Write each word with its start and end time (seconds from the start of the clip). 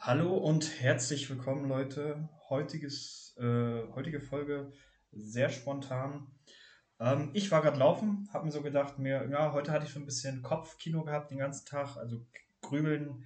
Hallo 0.00 0.36
und 0.36 0.80
herzlich 0.80 1.28
willkommen, 1.28 1.68
Leute. 1.68 2.28
Heutiges, 2.48 3.36
äh, 3.36 3.82
heutige 3.96 4.20
Folge 4.20 4.70
sehr 5.10 5.50
spontan. 5.50 6.28
Ähm, 7.00 7.30
ich 7.34 7.50
war 7.50 7.62
gerade 7.62 7.80
laufen, 7.80 8.28
habe 8.32 8.44
mir 8.44 8.52
so 8.52 8.62
gedacht, 8.62 9.00
mir, 9.00 9.28
ja, 9.28 9.52
heute 9.52 9.72
hatte 9.72 9.86
ich 9.86 9.92
so 9.92 9.98
ein 9.98 10.06
bisschen 10.06 10.40
Kopfkino 10.42 11.02
gehabt 11.02 11.32
den 11.32 11.38
ganzen 11.38 11.66
Tag, 11.66 11.96
also 11.96 12.24
grübeln. 12.62 13.24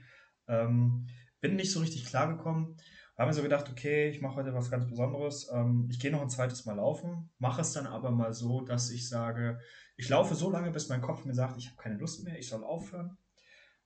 Ähm, 0.49 1.09
bin 1.43 1.57
nicht 1.57 1.71
so 1.71 1.81
richtig 1.81 2.07
klargekommen. 2.07 2.79
Habe 3.19 3.29
mir 3.29 3.35
so 3.35 3.43
gedacht, 3.43 3.69
okay, 3.69 4.09
ich 4.09 4.23
mache 4.23 4.37
heute 4.37 4.55
was 4.55 4.71
ganz 4.71 4.89
Besonderes. 4.89 5.51
Ähm, 5.53 5.89
ich 5.91 6.01
gehe 6.01 6.11
noch 6.11 6.23
ein 6.23 6.31
zweites 6.31 6.65
Mal 6.65 6.77
laufen, 6.77 7.31
mache 7.39 7.61
es 7.61 7.73
dann 7.73 7.87
aber 7.87 8.11
mal 8.11 8.33
so, 8.33 8.63
dass 8.63 8.91
ich 8.91 9.11
sage, 9.11 9.61
ich 9.99 10.09
laufe 10.09 10.35
so 10.35 10.51
lange, 10.51 10.71
bis 10.71 10.89
mein 10.89 11.03
Kopf 11.03 11.27
mir 11.27 11.35
sagt, 11.35 11.59
ich 11.59 11.67
habe 11.67 11.77
keine 11.77 11.99
Lust 11.99 12.25
mehr, 12.25 12.39
ich 12.39 12.49
soll 12.49 12.65
aufhören. 12.65 13.19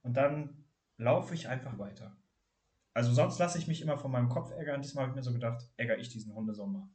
Und 0.03 0.16
dann 0.16 0.64
laufe 0.98 1.34
ich 1.34 1.48
einfach 1.48 1.79
weiter. 1.79 2.16
Also 2.97 3.13
sonst 3.13 3.39
lasse 3.39 3.59
ich 3.59 3.66
mich 3.66 3.83
immer 3.83 3.98
von 3.98 4.11
meinem 4.11 4.30
Kopf 4.30 4.52
ärgern. 4.52 4.80
Diesmal 4.80 5.02
habe 5.02 5.11
ich 5.11 5.16
mir 5.16 5.23
so 5.23 5.34
gedacht, 5.34 5.62
ärgere 5.77 5.98
ich 5.98 6.09
diesen 6.09 6.34
Hundesommer. 6.34 6.89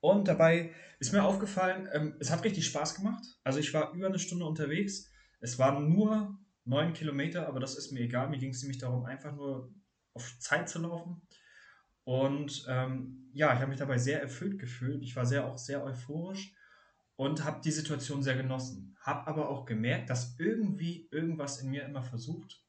Und 0.00 0.28
dabei 0.28 0.74
ist 0.98 1.14
mir 1.14 1.24
aufgefallen, 1.24 1.88
ähm, 1.94 2.16
es 2.20 2.30
hat 2.30 2.44
richtig 2.44 2.66
Spaß 2.66 2.96
gemacht. 2.96 3.24
Also 3.42 3.58
ich 3.58 3.72
war 3.72 3.94
über 3.94 4.06
eine 4.06 4.18
Stunde 4.18 4.44
unterwegs. 4.44 5.10
Es 5.40 5.58
waren 5.58 5.88
nur 5.88 6.38
neun 6.66 6.92
Kilometer, 6.92 7.48
aber 7.48 7.58
das 7.58 7.74
ist 7.74 7.90
mir 7.90 8.00
egal. 8.00 8.28
Mir 8.28 8.36
ging 8.36 8.50
es 8.50 8.60
nämlich 8.60 8.76
darum, 8.76 9.06
einfach 9.06 9.32
nur 9.34 9.72
auf 10.12 10.38
Zeit 10.40 10.68
zu 10.68 10.78
laufen. 10.78 11.22
Und 12.04 12.66
ähm, 12.68 13.30
ja, 13.32 13.54
ich 13.54 13.60
habe 13.60 13.70
mich 13.70 13.78
dabei 13.78 13.96
sehr 13.96 14.20
erfüllt 14.20 14.58
gefühlt. 14.58 15.02
Ich 15.02 15.16
war 15.16 15.24
sehr 15.24 15.46
auch 15.46 15.56
sehr 15.56 15.82
euphorisch 15.82 16.54
und 17.16 17.44
habe 17.44 17.62
die 17.64 17.70
Situation 17.70 18.22
sehr 18.22 18.36
genossen. 18.36 18.94
Habe 19.00 19.26
aber 19.26 19.48
auch 19.48 19.64
gemerkt, 19.64 20.10
dass 20.10 20.38
irgendwie 20.38 21.08
irgendwas 21.10 21.62
in 21.62 21.70
mir 21.70 21.84
immer 21.86 22.02
versucht, 22.02 22.63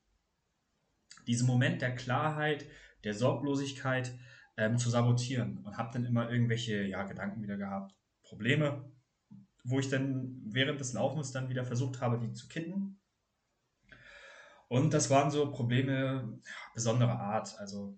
diesen 1.27 1.47
Moment 1.47 1.81
der 1.81 1.95
Klarheit, 1.95 2.65
der 3.03 3.13
Sorglosigkeit 3.13 4.13
ähm, 4.57 4.77
zu 4.77 4.89
sabotieren 4.89 5.59
und 5.59 5.77
habe 5.77 5.91
dann 5.93 6.05
immer 6.05 6.29
irgendwelche 6.29 6.83
ja, 6.83 7.03
Gedanken 7.03 7.41
wieder 7.41 7.57
gehabt, 7.57 7.95
Probleme, 8.23 8.91
wo 9.63 9.79
ich 9.79 9.89
dann 9.89 10.41
während 10.45 10.79
des 10.79 10.93
Laufens 10.93 11.31
dann 11.31 11.49
wieder 11.49 11.65
versucht 11.65 12.01
habe, 12.01 12.19
die 12.19 12.31
zu 12.33 12.47
kitten. 12.47 12.99
Und 14.67 14.93
das 14.93 15.09
waren 15.09 15.31
so 15.31 15.51
Probleme 15.51 16.39
besonderer 16.73 17.19
Art. 17.19 17.57
Also 17.59 17.97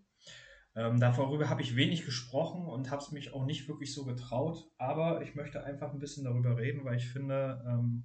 ähm, 0.75 1.00
darüber 1.00 1.50
habe 1.50 1.62
ich 1.62 1.75
wenig 1.75 2.06
gesprochen 2.06 2.66
und 2.66 2.91
habe 2.91 3.02
es 3.02 3.12
mich 3.12 3.34
auch 3.34 3.45
nicht 3.45 3.67
wirklich 3.67 3.94
so 3.94 4.06
getraut. 4.06 4.69
Aber 4.78 5.22
ich 5.22 5.36
möchte 5.36 5.64
einfach 5.64 5.91
ein 5.91 6.00
bisschen 6.00 6.25
darüber 6.25 6.58
reden, 6.58 6.86
weil 6.86 6.97
ich 6.97 7.08
finde, 7.09 7.64
ähm, 7.67 8.03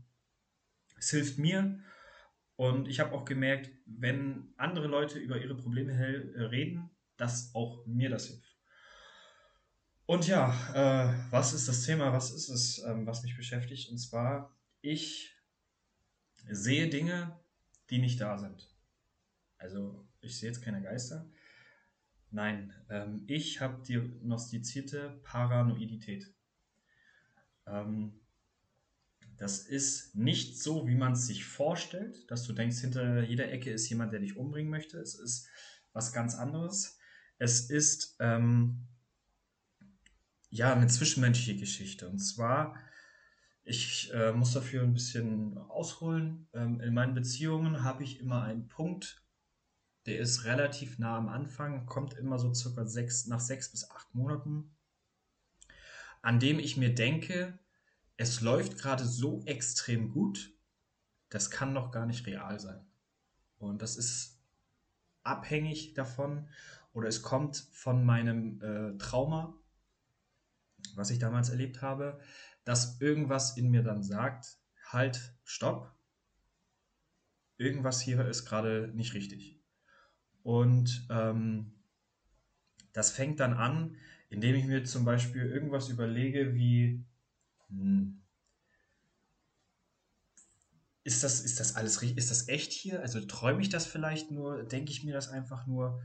es 0.97 1.11
hilft 1.11 1.39
mir 1.39 1.81
und 2.63 2.87
ich 2.87 3.01
habe 3.01 3.11
auch 3.11 3.25
gemerkt, 3.25 3.73
wenn 3.87 4.55
andere 4.57 4.87
Leute 4.87 5.19
über 5.19 5.37
ihre 5.37 5.57
Probleme 5.57 5.95
äh, 5.95 6.43
reden, 6.43 6.91
dass 7.17 7.53
auch 7.57 7.85
mir 7.87 8.09
das 8.09 8.29
hilft. 8.29 8.57
Und 10.07 10.29
ja, 10.29 10.53
äh, 10.73 11.33
was 11.33 11.55
ist 11.55 11.67
das 11.67 11.83
Thema? 11.83 12.13
Was 12.13 12.31
ist 12.31 12.49
es, 12.49 12.79
ähm, 12.87 13.05
was 13.05 13.25
mich 13.25 13.37
beschäftigt? 13.37 13.91
Und 13.91 13.99
zwar, 13.99 14.57
ich 14.81 15.37
sehe 16.53 16.89
Dinge, 16.89 17.37
die 17.91 17.99
nicht 17.99 18.21
da 18.21 18.39
sind. 18.39 18.73
Also, 19.59 20.09
ich 20.21 20.39
sehe 20.39 20.49
jetzt 20.49 20.63
keine 20.63 20.83
Geister. 20.83 21.29
Nein, 22.31 22.73
ähm, 22.89 23.25
ich 23.27 23.61
habe 23.61 23.83
diagnostizierte 23.83 25.21
Paranoidität. 25.25 26.33
Ähm, 27.67 28.21
das 29.39 29.61
ist 29.61 30.15
nicht 30.15 30.61
so, 30.61 30.87
wie 30.87 30.95
man 30.95 31.13
es 31.13 31.27
sich 31.27 31.45
vorstellt, 31.45 32.31
dass 32.31 32.45
du 32.45 32.53
denkst, 32.53 32.79
hinter 32.79 33.23
jeder 33.23 33.51
Ecke 33.51 33.71
ist 33.71 33.89
jemand, 33.89 34.13
der 34.13 34.21
dich 34.21 34.37
umbringen 34.37 34.71
möchte. 34.71 34.99
Es 34.99 35.15
ist 35.15 35.49
was 35.93 36.13
ganz 36.13 36.35
anderes. 36.35 36.99
Es 37.39 37.71
ist 37.71 38.17
ähm, 38.21 38.87
ja 40.51 40.73
eine 40.73 40.87
zwischenmenschliche 40.87 41.59
Geschichte. 41.59 42.09
Und 42.09 42.19
zwar, 42.19 42.77
ich 43.65 44.13
äh, 44.13 44.33
muss 44.33 44.53
dafür 44.53 44.83
ein 44.83 44.95
bisschen 44.95 45.59
ausholen. 45.59 46.48
Ähm, 46.53 46.81
in 46.81 46.95
meinen 46.95 47.15
Beziehungen 47.15 47.83
habe 47.83 48.05
ich 48.05 48.21
immer 48.21 48.42
einen 48.42 48.69
Punkt, 48.69 49.23
der 50.07 50.19
ist 50.19 50.45
relativ 50.45 50.98
nah 50.98 51.17
am 51.17 51.29
Anfang, 51.29 51.87
kommt 51.87 52.15
immer 52.15 52.39
so 52.39 52.53
circa 52.55 52.87
sechs, 52.87 53.27
nach 53.27 53.41
sechs 53.41 53.71
bis 53.71 53.89
acht 53.91 54.15
Monaten, 54.15 54.77
an 56.23 56.41
dem 56.41 56.59
ich 56.59 56.77
mir 56.77 56.95
denke, 56.95 57.59
es 58.17 58.40
läuft 58.40 58.78
gerade 58.78 59.05
so 59.05 59.42
extrem 59.46 60.11
gut, 60.11 60.52
das 61.28 61.50
kann 61.50 61.73
noch 61.73 61.90
gar 61.90 62.06
nicht 62.06 62.27
real 62.27 62.61
sein. 62.61 62.84
Und 63.58 63.83
das 63.83 63.96
ist 63.96 64.40
abhängig 65.23 65.95
davon 65.95 66.48
oder 66.92 67.08
es 67.08 67.23
kommt 67.23 67.56
von 67.73 68.05
meinem 68.05 68.61
äh, 68.61 68.98
Trauma, 68.98 69.55
was 70.95 71.11
ich 71.11 71.18
damals 71.18 71.48
erlebt 71.48 71.80
habe, 71.80 72.20
dass 72.64 73.00
irgendwas 73.00 73.56
in 73.56 73.70
mir 73.70 73.83
dann 73.83 74.02
sagt, 74.02 74.58
halt, 74.84 75.34
stopp, 75.44 75.94
irgendwas 77.56 78.00
hier 78.00 78.27
ist 78.27 78.44
gerade 78.44 78.90
nicht 78.94 79.14
richtig. 79.14 79.61
Und 80.42 81.06
ähm, 81.08 81.73
das 82.92 83.11
fängt 83.11 83.40
dann 83.40 83.55
an, 83.55 83.96
indem 84.29 84.55
ich 84.55 84.64
mir 84.67 84.84
zum 84.84 85.05
Beispiel 85.05 85.46
irgendwas 85.46 85.89
überlege 85.89 86.55
wie, 86.55 87.05
hm. 87.79 88.23
Ist 91.05 91.25
das, 91.25 91.41
ist 91.41 91.59
das 91.59 91.75
alles? 91.75 92.01
Ist 92.03 92.31
das 92.31 92.49
echt 92.49 92.73
hier? 92.73 93.01
Also 93.01 93.21
träume 93.21 93.61
ich 93.61 93.69
das 93.69 93.87
vielleicht 93.87 94.31
nur? 94.31 94.63
Denke 94.63 94.93
ich 94.93 95.03
mir 95.03 95.13
das 95.13 95.29
einfach 95.29 95.67
nur? 95.67 96.01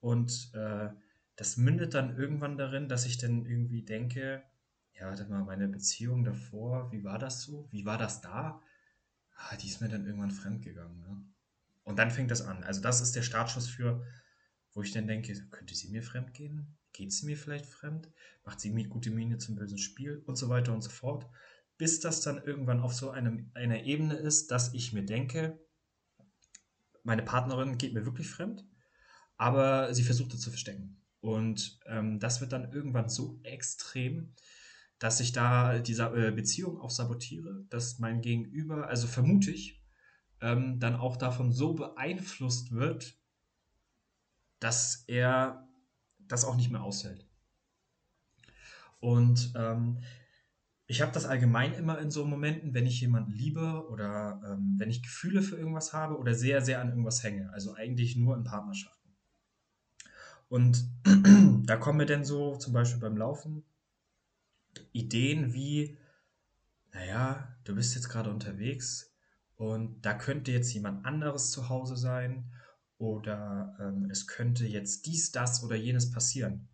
Und 0.00 0.50
äh, 0.54 0.88
das 1.36 1.56
mündet 1.56 1.94
dann 1.94 2.16
irgendwann 2.16 2.58
darin, 2.58 2.88
dass 2.88 3.06
ich 3.06 3.18
dann 3.18 3.46
irgendwie 3.46 3.82
denke, 3.82 4.42
ja, 4.94 5.06
warte 5.06 5.26
mal, 5.26 5.44
meine 5.44 5.68
Beziehung 5.68 6.24
davor, 6.24 6.90
wie 6.92 7.04
war 7.04 7.18
das 7.18 7.42
so? 7.42 7.68
Wie 7.70 7.84
war 7.84 7.96
das 7.96 8.20
da? 8.20 8.60
Ah, 9.36 9.56
die 9.56 9.68
ist 9.68 9.80
mir 9.80 9.88
dann 9.88 10.04
irgendwann 10.04 10.32
fremdgegangen. 10.32 11.00
Ne? 11.00 11.24
Und 11.84 11.98
dann 11.98 12.10
fängt 12.10 12.30
das 12.30 12.42
an. 12.42 12.64
Also 12.64 12.80
das 12.80 13.00
ist 13.00 13.16
der 13.16 13.22
Startschuss 13.22 13.68
für, 13.68 14.04
wo 14.72 14.82
ich 14.82 14.92
dann 14.92 15.06
denke, 15.06 15.32
könnte 15.50 15.74
sie 15.74 15.90
mir 15.90 16.02
fremd 16.02 16.34
gehen? 16.34 16.76
Geht 16.92 17.12
sie 17.12 17.26
mir 17.26 17.36
vielleicht 17.36 17.66
fremd? 17.66 18.10
Macht 18.44 18.60
sie 18.60 18.70
mir 18.70 18.88
gute 18.88 19.10
Miene 19.10 19.38
zum 19.38 19.56
bösen 19.56 19.78
Spiel? 19.78 20.22
Und 20.26 20.36
so 20.36 20.48
weiter 20.48 20.72
und 20.72 20.82
so 20.82 20.90
fort. 20.90 21.26
Bis 21.78 22.00
das 22.00 22.20
dann 22.20 22.42
irgendwann 22.42 22.80
auf 22.80 22.92
so 22.92 23.10
einem, 23.10 23.50
einer 23.54 23.84
Ebene 23.84 24.14
ist, 24.14 24.50
dass 24.50 24.74
ich 24.74 24.92
mir 24.92 25.04
denke, 25.04 25.58
meine 27.02 27.22
Partnerin 27.22 27.78
geht 27.78 27.94
mir 27.94 28.04
wirklich 28.04 28.28
fremd, 28.28 28.66
aber 29.36 29.94
sie 29.94 30.02
versucht 30.02 30.34
es 30.34 30.40
zu 30.40 30.50
verstecken. 30.50 31.00
Und 31.20 31.80
ähm, 31.86 32.18
das 32.18 32.40
wird 32.40 32.52
dann 32.52 32.72
irgendwann 32.72 33.08
so 33.08 33.40
extrem, 33.42 34.34
dass 34.98 35.20
ich 35.20 35.32
da 35.32 35.78
diese 35.78 36.04
äh, 36.14 36.30
Beziehung 36.30 36.78
auch 36.78 36.90
sabotiere, 36.90 37.64
dass 37.70 37.98
mein 37.98 38.20
Gegenüber, 38.20 38.88
also 38.88 39.06
vermute 39.06 39.50
ich, 39.50 39.82
ähm, 40.40 40.78
dann 40.80 40.94
auch 40.94 41.16
davon 41.16 41.52
so 41.52 41.74
beeinflusst 41.74 42.72
wird, 42.72 43.18
dass 44.58 45.04
er 45.06 45.69
das 46.30 46.44
auch 46.44 46.56
nicht 46.56 46.70
mehr 46.70 46.82
aushält. 46.82 47.26
Und 49.00 49.52
ähm, 49.56 49.98
ich 50.86 51.00
habe 51.00 51.12
das 51.12 51.24
allgemein 51.24 51.72
immer 51.72 51.98
in 51.98 52.10
so 52.10 52.24
Momenten, 52.24 52.74
wenn 52.74 52.86
ich 52.86 53.00
jemanden 53.00 53.32
liebe 53.32 53.88
oder 53.88 54.40
ähm, 54.44 54.74
wenn 54.78 54.90
ich 54.90 55.02
Gefühle 55.02 55.42
für 55.42 55.56
irgendwas 55.56 55.92
habe 55.92 56.18
oder 56.18 56.34
sehr, 56.34 56.62
sehr 56.62 56.80
an 56.80 56.90
irgendwas 56.90 57.22
hänge. 57.22 57.50
Also 57.52 57.74
eigentlich 57.74 58.16
nur 58.16 58.36
in 58.36 58.44
Partnerschaften. 58.44 59.16
Und 60.48 60.84
da 61.64 61.76
kommen 61.76 61.98
mir 61.98 62.06
dann 62.06 62.24
so 62.24 62.56
zum 62.56 62.72
Beispiel 62.72 63.00
beim 63.00 63.16
Laufen 63.16 63.64
Ideen 64.92 65.52
wie, 65.52 65.96
naja, 66.92 67.56
du 67.64 67.74
bist 67.74 67.94
jetzt 67.94 68.08
gerade 68.08 68.30
unterwegs 68.30 69.14
und 69.56 70.02
da 70.02 70.14
könnte 70.14 70.52
jetzt 70.52 70.72
jemand 70.72 71.04
anderes 71.06 71.50
zu 71.50 71.68
Hause 71.68 71.96
sein 71.96 72.50
oder 73.00 73.74
ähm, 73.80 74.10
es 74.10 74.26
könnte 74.26 74.66
jetzt 74.66 75.06
dies, 75.06 75.32
das 75.32 75.64
oder 75.64 75.74
jenes 75.74 76.10
passieren. 76.10 76.68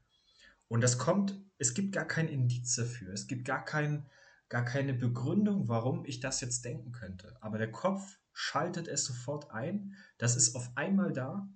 Und 0.66 0.80
das 0.80 0.98
kommt, 0.98 1.40
es 1.56 1.72
gibt 1.72 1.94
gar 1.94 2.04
kein 2.04 2.26
Indiz 2.26 2.74
dafür, 2.74 3.12
es 3.12 3.28
gibt 3.28 3.44
gar, 3.44 3.64
kein, 3.64 4.10
gar 4.48 4.64
keine 4.64 4.92
Begründung, 4.92 5.68
warum 5.68 6.04
ich 6.04 6.18
das 6.18 6.40
jetzt 6.40 6.64
denken 6.64 6.90
könnte. 6.90 7.36
Aber 7.40 7.58
der 7.58 7.70
Kopf 7.70 8.18
schaltet 8.32 8.88
es 8.88 9.04
sofort 9.04 9.52
ein, 9.52 9.94
das 10.18 10.34
ist 10.34 10.56
auf 10.56 10.76
einmal 10.76 11.12
da, 11.12 11.48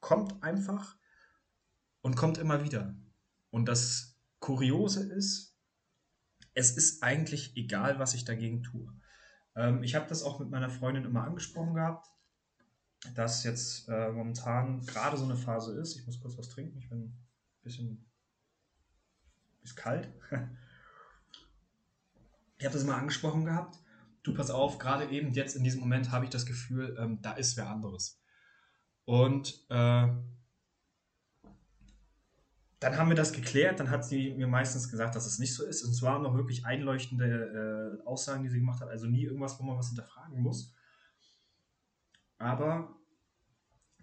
kommt 0.00 0.42
einfach 0.42 0.98
und 2.02 2.16
kommt 2.16 2.36
immer 2.36 2.62
wieder. 2.62 2.94
Und 3.48 3.66
das 3.66 4.20
Kuriose 4.40 5.10
ist, 5.10 5.56
es 6.52 6.76
ist 6.76 7.02
eigentlich 7.02 7.56
egal, 7.56 7.98
was 7.98 8.12
ich 8.12 8.26
dagegen 8.26 8.62
tue. 8.62 8.92
Ähm, 9.54 9.82
ich 9.82 9.94
habe 9.94 10.06
das 10.06 10.22
auch 10.22 10.38
mit 10.38 10.50
meiner 10.50 10.68
Freundin 10.68 11.06
immer 11.06 11.24
angesprochen 11.24 11.74
gehabt 11.74 12.06
dass 13.14 13.44
jetzt 13.44 13.88
äh, 13.88 14.10
momentan 14.10 14.84
gerade 14.86 15.16
so 15.16 15.24
eine 15.24 15.36
Phase 15.36 15.78
ist. 15.78 15.96
Ich 15.96 16.06
muss 16.06 16.20
kurz 16.20 16.36
was 16.36 16.48
trinken, 16.48 16.78
ich 16.78 16.88
bin 16.88 16.98
ein 16.98 17.26
bisschen 17.62 18.06
ist 19.62 19.76
kalt. 19.76 20.08
ich 22.58 22.64
habe 22.64 22.74
das 22.74 22.84
mal 22.84 22.98
angesprochen 22.98 23.44
gehabt. 23.44 23.78
Du 24.22 24.32
pass 24.34 24.50
auf, 24.50 24.78
gerade 24.78 25.10
eben 25.10 25.32
jetzt 25.32 25.56
in 25.56 25.64
diesem 25.64 25.80
Moment 25.80 26.10
habe 26.10 26.24
ich 26.24 26.30
das 26.30 26.46
Gefühl, 26.46 26.96
ähm, 26.98 27.20
da 27.22 27.32
ist 27.32 27.56
wer 27.56 27.68
anderes. 27.68 28.20
Und 29.04 29.64
äh, 29.68 30.08
dann 32.80 32.98
haben 32.98 33.08
wir 33.08 33.16
das 33.16 33.32
geklärt, 33.32 33.80
dann 33.80 33.90
hat 33.90 34.04
sie 34.04 34.34
mir 34.34 34.46
meistens 34.46 34.90
gesagt, 34.90 35.14
dass 35.14 35.26
es 35.26 35.38
nicht 35.38 35.54
so 35.54 35.64
ist. 35.64 35.82
Und 35.82 36.02
waren 36.02 36.22
noch 36.22 36.34
wirklich 36.34 36.66
einleuchtende 36.66 38.00
äh, 38.02 38.06
Aussagen, 38.06 38.42
die 38.42 38.48
sie 38.48 38.58
gemacht 38.58 38.80
hat. 38.80 38.88
Also 38.88 39.06
nie 39.06 39.24
irgendwas, 39.24 39.58
wo 39.58 39.64
man 39.64 39.78
was 39.78 39.88
hinterfragen 39.88 40.40
muss. 40.40 40.72
Aber 42.38 42.95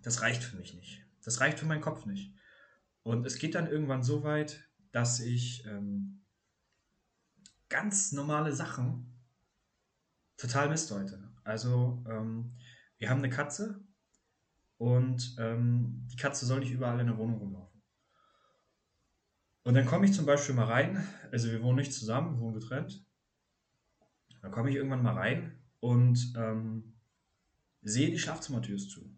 das 0.04 0.22
reicht 0.22 0.44
für 0.44 0.58
mich 0.58 0.74
nicht. 0.74 1.06
Das 1.24 1.40
reicht 1.40 1.60
für 1.60 1.66
meinen 1.66 1.82
Kopf 1.82 2.06
nicht. 2.06 2.34
Und 3.02 3.26
es 3.26 3.38
geht 3.40 3.56
dann 3.56 3.68
irgendwann 3.68 4.04
so 4.04 4.24
weit, 4.24 4.70
dass 4.92 5.20
ich 5.20 5.66
ähm, 5.66 6.22
ganz 7.70 8.12
normale 8.12 8.54
Sachen 8.54 9.14
total 10.38 10.70
missdeute. 10.70 11.32
Also 11.44 12.04
ähm, 12.08 12.54
wir 12.98 13.10
haben 13.10 13.20
eine 13.20 13.30
Katze 13.30 13.84
und 14.78 15.36
ähm, 15.40 16.08
die 16.12 16.16
Katze 16.16 16.46
soll 16.46 16.60
nicht 16.60 16.72
überall 16.72 17.00
in 17.00 17.08
der 17.08 17.18
Wohnung 17.18 17.40
rumlaufen. 17.40 17.82
Und 19.64 19.76
dann 19.76 19.86
komme 19.86 20.06
ich 20.06 20.14
zum 20.14 20.26
Beispiel 20.26 20.56
mal 20.56 20.66
rein, 20.66 21.08
also 21.32 21.50
wir 21.50 21.64
wohnen 21.64 21.78
nicht 21.78 21.94
zusammen, 21.94 22.36
wir 22.36 22.42
wohnen 22.42 22.60
getrennt. 22.60 23.06
Dann 24.42 24.52
komme 24.52 24.70
ich 24.70 24.76
irgendwann 24.76 25.04
mal 25.04 25.16
rein 25.16 25.58
und 25.80 26.34
ähm, 26.36 26.94
sehe, 27.82 28.12
die 28.12 28.20
Schlafzimmertür 28.20 28.78
zu. 28.78 29.10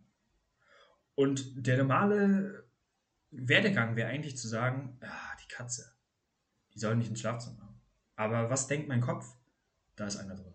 Und 1.16 1.66
der 1.66 1.78
normale 1.78 2.66
Werdegang 3.32 3.96
wäre 3.96 4.10
eigentlich 4.10 4.38
zu 4.38 4.48
sagen, 4.48 4.98
ah, 5.02 5.36
die 5.42 5.48
Katze, 5.48 5.96
die 6.74 6.80
soll 6.80 6.96
nicht 6.96 7.10
ins 7.10 7.22
Schlafzimmer. 7.22 7.74
Aber 8.16 8.50
was 8.50 8.68
denkt 8.68 8.88
mein 8.88 9.02
Kopf? 9.02 9.36
Da 9.96 10.06
ist 10.08 10.18
einer 10.18 10.36
drin. 10.36 10.54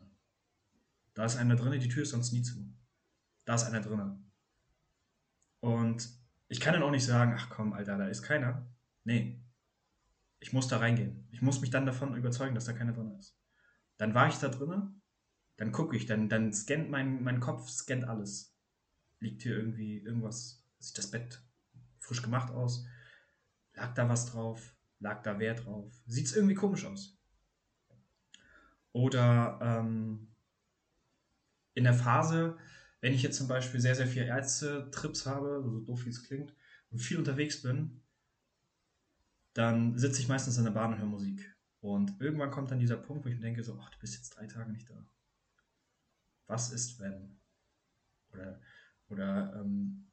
Da 1.15 1.25
ist 1.25 1.37
einer 1.37 1.57
drin, 1.57 1.79
die 1.81 1.89
Tür 1.89 2.03
ist 2.03 2.11
sonst 2.11 2.33
nie 2.33 2.43
zu. 2.43 2.73
Da 3.45 3.55
ist 3.55 3.65
einer 3.65 3.81
drin. 3.81 4.31
Und 5.61 6.09
ich 6.49 6.61
kann 6.61 6.75
dann 6.75 6.83
auch 6.83 6.91
nicht 6.91 7.05
sagen, 7.05 7.35
ach 7.37 7.51
komm, 7.51 7.73
Alter, 7.73 7.99
da 7.99 8.07
ist 8.07 8.23
keiner. 8.23 8.67
Nee, 9.05 9.41
ich 10.41 10.53
muss 10.53 10.69
da 10.69 10.79
reingehen. 10.79 11.29
Ich 11.31 11.43
muss 11.43 11.61
mich 11.61 11.71
dann 11.71 11.87
davon 11.87 12.17
überzeugen, 12.17 12.55
dass 12.55 12.65
da 12.65 12.73
keiner 12.73 12.93
drin 12.93 13.17
ist. 13.19 13.39
Dann 13.99 14.15
war 14.15 14.29
ich 14.29 14.37
da 14.37 14.49
drinnen, 14.49 15.03
dann 15.57 15.73
gucke 15.73 15.97
ich, 15.97 16.07
dann, 16.07 16.29
dann 16.29 16.53
scannt 16.53 16.91
mein, 16.91 17.23
mein 17.23 17.41
Kopf, 17.41 17.69
scannt 17.69 18.05
alles. 18.05 18.50
Liegt 19.21 19.43
hier 19.43 19.57
irgendwie 19.57 19.99
irgendwas, 19.99 20.65
sieht 20.79 20.99
das 20.99 21.11
Bett 21.11 21.43
frisch 21.99 22.23
gemacht 22.23 22.53
aus? 22.53 22.87
Lag 23.75 23.95
da 23.95 24.09
was 24.09 24.27
drauf? 24.27 24.75
Lag 24.99 25.23
da 25.23 25.39
wer 25.39 25.55
drauf? 25.55 25.93
Sieht 26.07 26.27
es 26.27 26.37
irgendwie 26.37 26.55
komisch 26.55 26.85
aus? 26.85 27.17
Oder 28.93 29.59
ähm, 29.63 30.29
in 31.75 31.85
der 31.85 31.95
Phase, 31.95 32.59
wenn 33.01 33.15
ich 33.15 33.23
jetzt 33.23 33.37
zum 33.37 33.49
Beispiel 33.49 33.81
sehr, 33.81 33.95
sehr 33.95 34.07
viele 34.07 34.27
Ärzte-Trips 34.27 35.27
habe, 35.27 35.63
so 35.65 35.81
doof 35.81 36.05
wie 36.05 36.11
es 36.11 36.25
klingt, 36.25 36.55
und 36.91 36.99
viel 36.99 37.19
unterwegs 37.19 37.63
bin, 37.63 38.03
dann 39.55 39.97
sitze 39.97 40.21
ich 40.21 40.29
meistens 40.29 40.59
in 40.59 40.65
der 40.65 40.73
Bahn 40.73 40.93
und 40.93 40.99
höre 40.99 41.07
Musik. 41.07 41.57
Und 41.81 42.21
irgendwann 42.21 42.51
kommt 42.51 42.71
dann 42.71 42.79
dieser 42.79 42.97
Punkt, 42.97 43.25
wo 43.25 43.29
ich 43.29 43.37
mir 43.37 43.41
denke, 43.41 43.65
so, 43.65 43.79
ach, 43.81 43.91
du 43.91 43.99
bist 43.99 44.15
jetzt 44.15 44.31
drei 44.31 44.47
Tage 44.47 44.71
nicht 44.71 44.91
da. 44.91 45.07
Was 46.47 46.73
ist, 46.73 46.99
wenn? 46.99 47.39
Oder, 48.33 48.61
oder 49.11 49.61
ähm, 49.61 50.11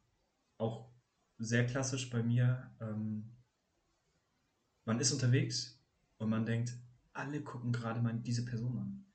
auch 0.58 0.92
sehr 1.38 1.66
klassisch 1.66 2.10
bei 2.10 2.24
mir, 2.24 2.72
ähm, 2.82 3.32
man 4.86 5.00
ist 5.00 5.12
unterwegs 5.12 5.80
und 6.18 6.30
man 6.30 6.46
denkt, 6.46 6.74
alle 7.14 7.42
gucken 7.42 7.72
gerade 7.72 8.02
mal 8.02 8.14
diese 8.14 8.46
Person 8.46 8.78
an. 8.78 9.06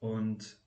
Und 0.00 0.60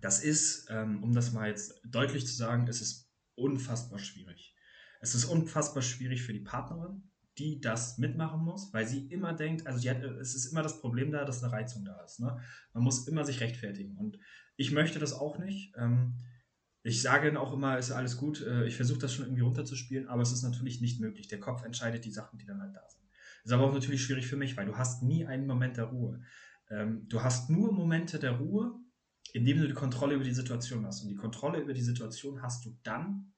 das 0.00 0.22
ist, 0.22 0.68
ähm, 0.70 1.02
um 1.02 1.12
das 1.12 1.32
mal 1.32 1.48
jetzt 1.48 1.80
deutlich 1.84 2.26
zu 2.26 2.34
sagen, 2.34 2.68
es 2.68 2.80
ist 2.80 3.10
unfassbar 3.34 3.98
schwierig. 3.98 4.54
Es 5.00 5.14
ist 5.14 5.24
unfassbar 5.24 5.82
schwierig 5.82 6.22
für 6.22 6.32
die 6.32 6.40
Partnerin, 6.40 7.10
die 7.38 7.60
das 7.60 7.98
mitmachen 7.98 8.40
muss, 8.40 8.72
weil 8.72 8.86
sie 8.86 9.06
immer 9.06 9.34
denkt, 9.34 9.66
also 9.66 9.88
hat, 9.88 10.02
es 10.02 10.34
ist 10.34 10.46
immer 10.46 10.62
das 10.62 10.80
Problem 10.80 11.10
da, 11.10 11.24
dass 11.24 11.42
eine 11.42 11.52
Reizung 11.52 11.84
da 11.84 12.00
ist. 12.02 12.20
Ne? 12.20 12.40
Man 12.72 12.82
muss 12.82 13.06
immer 13.08 13.24
sich 13.24 13.40
rechtfertigen. 13.40 13.96
Und 13.96 14.18
ich 14.56 14.70
möchte 14.70 14.98
das 14.98 15.12
auch 15.12 15.38
nicht. 15.38 15.74
Ähm, 15.76 16.14
ich 16.86 17.02
sage 17.02 17.26
dann 17.26 17.36
auch 17.36 17.52
immer, 17.52 17.78
ist 17.78 17.90
alles 17.90 18.16
gut. 18.16 18.46
Äh, 18.46 18.66
ich 18.66 18.76
versuche 18.76 19.00
das 19.00 19.12
schon 19.12 19.24
irgendwie 19.24 19.42
runterzuspielen, 19.42 20.08
aber 20.08 20.22
es 20.22 20.30
ist 20.30 20.42
natürlich 20.42 20.80
nicht 20.80 21.00
möglich. 21.00 21.26
Der 21.26 21.40
Kopf 21.40 21.64
entscheidet 21.64 22.04
die 22.04 22.12
Sachen, 22.12 22.38
die 22.38 22.46
dann 22.46 22.60
halt 22.60 22.76
da 22.76 22.88
sind. 22.88 23.02
Ist 23.44 23.52
aber 23.52 23.64
auch 23.64 23.72
natürlich 23.72 24.02
schwierig 24.02 24.28
für 24.28 24.36
mich, 24.36 24.56
weil 24.56 24.66
du 24.66 24.76
hast 24.76 25.02
nie 25.02 25.26
einen 25.26 25.46
Moment 25.46 25.76
der 25.76 25.86
Ruhe. 25.86 26.20
Ähm, 26.70 27.08
du 27.08 27.22
hast 27.22 27.50
nur 27.50 27.72
Momente 27.72 28.20
der 28.20 28.32
Ruhe, 28.32 28.78
indem 29.32 29.60
du 29.60 29.66
die 29.66 29.74
Kontrolle 29.74 30.14
über 30.14 30.22
die 30.22 30.32
Situation 30.32 30.86
hast. 30.86 31.02
Und 31.02 31.08
die 31.08 31.16
Kontrolle 31.16 31.58
über 31.58 31.74
die 31.74 31.82
Situation 31.82 32.40
hast 32.40 32.64
du 32.64 32.78
dann, 32.84 33.32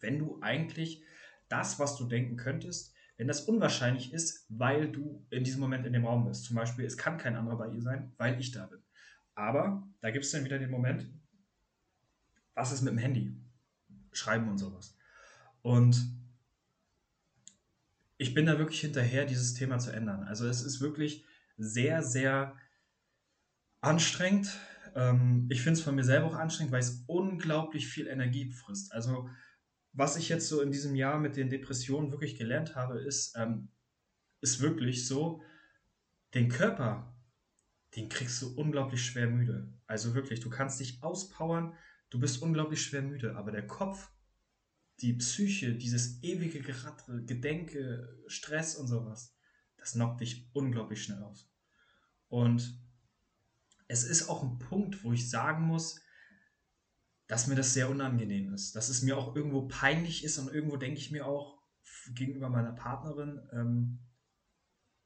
wenn 0.00 0.18
du 0.18 0.40
eigentlich 0.42 1.04
das, 1.48 1.78
was 1.78 1.96
du 1.96 2.06
denken 2.06 2.36
könntest, 2.36 2.94
wenn 3.16 3.28
das 3.28 3.42
unwahrscheinlich 3.42 4.12
ist, 4.12 4.44
weil 4.48 4.90
du 4.90 5.24
in 5.30 5.44
diesem 5.44 5.60
Moment 5.60 5.86
in 5.86 5.92
dem 5.92 6.04
Raum 6.04 6.26
bist. 6.26 6.44
Zum 6.44 6.56
Beispiel, 6.56 6.84
es 6.84 6.96
kann 6.96 7.16
kein 7.16 7.36
anderer 7.36 7.58
bei 7.58 7.68
ihr 7.68 7.80
sein, 7.80 8.12
weil 8.16 8.40
ich 8.40 8.50
da 8.50 8.66
bin. 8.66 8.80
Aber 9.36 9.88
da 10.00 10.10
gibt 10.10 10.24
es 10.24 10.32
dann 10.32 10.44
wieder 10.44 10.58
den 10.58 10.70
Moment, 10.70 11.08
was 12.56 12.72
ist 12.72 12.82
mit 12.82 12.92
dem 12.92 12.98
Handy? 12.98 13.36
Schreiben 14.12 14.48
und 14.48 14.58
sowas. 14.58 14.96
Und 15.62 15.96
ich 18.18 18.34
bin 18.34 18.46
da 18.46 18.58
wirklich 18.58 18.80
hinterher, 18.80 19.26
dieses 19.26 19.54
Thema 19.54 19.78
zu 19.78 19.92
ändern. 19.92 20.24
Also 20.24 20.48
es 20.48 20.62
ist 20.62 20.80
wirklich 20.80 21.24
sehr, 21.58 22.02
sehr 22.02 22.56
anstrengend. 23.80 24.58
Ähm, 24.94 25.46
ich 25.50 25.62
finde 25.62 25.78
es 25.78 25.84
von 25.84 25.94
mir 25.94 26.04
selber 26.04 26.26
auch 26.26 26.34
anstrengend, 26.34 26.72
weil 26.72 26.80
es 26.80 27.04
unglaublich 27.06 27.86
viel 27.86 28.06
Energie 28.06 28.50
frisst. 28.50 28.92
Also 28.92 29.28
was 29.92 30.16
ich 30.16 30.28
jetzt 30.28 30.48
so 30.48 30.62
in 30.62 30.72
diesem 30.72 30.94
Jahr 30.94 31.18
mit 31.18 31.36
den 31.36 31.50
Depressionen 31.50 32.10
wirklich 32.10 32.36
gelernt 32.36 32.74
habe, 32.74 33.00
ist, 33.00 33.34
ähm, 33.36 33.68
ist 34.40 34.60
wirklich 34.60 35.06
so, 35.06 35.42
den 36.34 36.48
Körper, 36.48 37.14
den 37.96 38.08
kriegst 38.08 38.40
du 38.42 38.54
unglaublich 38.54 39.04
schwer 39.04 39.28
müde. 39.28 39.72
Also 39.86 40.14
wirklich, 40.14 40.40
du 40.40 40.50
kannst 40.50 40.80
dich 40.80 41.02
auspowern, 41.02 41.74
du 42.10 42.18
bist 42.18 42.42
unglaublich 42.42 42.82
schwer 42.82 43.02
müde, 43.02 43.36
aber 43.36 43.52
der 43.52 43.66
Kopf, 43.66 44.10
die 45.00 45.12
Psyche, 45.14 45.74
dieses 45.74 46.22
ewige 46.22 46.60
Geratte, 46.60 47.22
Gedenke, 47.24 48.22
Stress 48.26 48.76
und 48.76 48.86
sowas, 48.86 49.36
das 49.76 49.92
knockt 49.92 50.20
dich 50.20 50.48
unglaublich 50.52 51.02
schnell 51.02 51.22
aus. 51.22 51.50
Und 52.28 52.80
es 53.88 54.04
ist 54.04 54.28
auch 54.28 54.42
ein 54.42 54.58
Punkt, 54.58 55.04
wo 55.04 55.12
ich 55.12 55.28
sagen 55.28 55.64
muss, 55.64 56.00
dass 57.26 57.46
mir 57.46 57.56
das 57.56 57.74
sehr 57.74 57.90
unangenehm 57.90 58.54
ist, 58.54 58.76
dass 58.76 58.88
es 58.88 59.02
mir 59.02 59.18
auch 59.18 59.34
irgendwo 59.34 59.66
peinlich 59.68 60.24
ist 60.24 60.38
und 60.38 60.52
irgendwo 60.52 60.76
denke 60.76 60.98
ich 60.98 61.10
mir 61.10 61.26
auch 61.26 61.60
gegenüber 62.14 62.48
meiner 62.48 62.72
Partnerin, 62.72 63.40
ähm, 63.52 63.98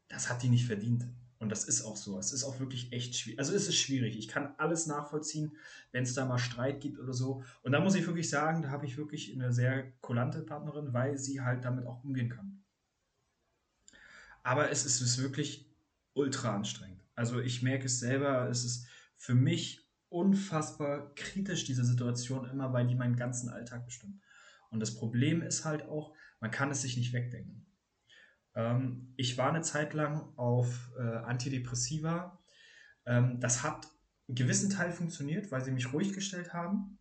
das 0.08 0.28
hat 0.28 0.42
die 0.42 0.48
nicht 0.48 0.66
verdient. 0.66 1.08
Und 1.40 1.48
das 1.48 1.64
ist 1.64 1.82
auch 1.82 1.96
so. 1.96 2.18
Es 2.18 2.32
ist 2.32 2.44
auch 2.44 2.60
wirklich 2.60 2.92
echt 2.92 3.16
schwierig. 3.16 3.38
Also 3.38 3.54
es 3.54 3.66
ist 3.66 3.76
schwierig. 3.76 4.18
Ich 4.18 4.28
kann 4.28 4.54
alles 4.58 4.86
nachvollziehen, 4.86 5.56
wenn 5.90 6.02
es 6.02 6.12
da 6.12 6.26
mal 6.26 6.38
Streit 6.38 6.82
gibt 6.82 6.98
oder 6.98 7.14
so. 7.14 7.42
Und 7.62 7.72
da 7.72 7.80
muss 7.80 7.94
ich 7.94 8.06
wirklich 8.06 8.28
sagen, 8.28 8.60
da 8.60 8.68
habe 8.68 8.84
ich 8.84 8.98
wirklich 8.98 9.32
eine 9.32 9.50
sehr 9.50 9.90
kulante 10.02 10.42
Partnerin, 10.42 10.92
weil 10.92 11.16
sie 11.16 11.40
halt 11.40 11.64
damit 11.64 11.86
auch 11.86 12.04
umgehen 12.04 12.28
kann. 12.28 12.62
Aber 14.42 14.70
es 14.70 14.84
ist, 14.84 15.00
es 15.00 15.12
ist 15.12 15.22
wirklich 15.22 15.66
ultra 16.12 16.54
anstrengend. 16.54 17.00
Also 17.14 17.40
ich 17.40 17.62
merke 17.62 17.86
es 17.86 18.00
selber, 18.00 18.46
es 18.50 18.64
ist 18.64 18.86
für 19.16 19.34
mich 19.34 19.88
unfassbar 20.10 21.14
kritisch, 21.14 21.64
diese 21.64 21.86
Situation 21.86 22.50
immer, 22.50 22.74
weil 22.74 22.86
die 22.86 22.94
meinen 22.94 23.16
ganzen 23.16 23.48
Alltag 23.48 23.86
bestimmt. 23.86 24.20
Und 24.70 24.80
das 24.80 24.94
Problem 24.94 25.40
ist 25.40 25.64
halt 25.64 25.84
auch, 25.84 26.14
man 26.40 26.50
kann 26.50 26.70
es 26.70 26.82
sich 26.82 26.98
nicht 26.98 27.14
wegdenken. 27.14 27.66
Ähm, 28.54 29.12
ich 29.16 29.38
war 29.38 29.50
eine 29.50 29.62
Zeit 29.62 29.94
lang 29.94 30.32
auf 30.36 30.90
äh, 30.98 31.02
Antidepressiva. 31.02 32.38
Ähm, 33.06 33.40
das 33.40 33.62
hat 33.62 33.86
einen 34.28 34.36
gewissen 34.36 34.70
Teil 34.70 34.92
funktioniert, 34.92 35.50
weil 35.50 35.64
sie 35.64 35.72
mich 35.72 35.92
ruhig 35.92 36.12
gestellt 36.12 36.52
haben. 36.52 36.98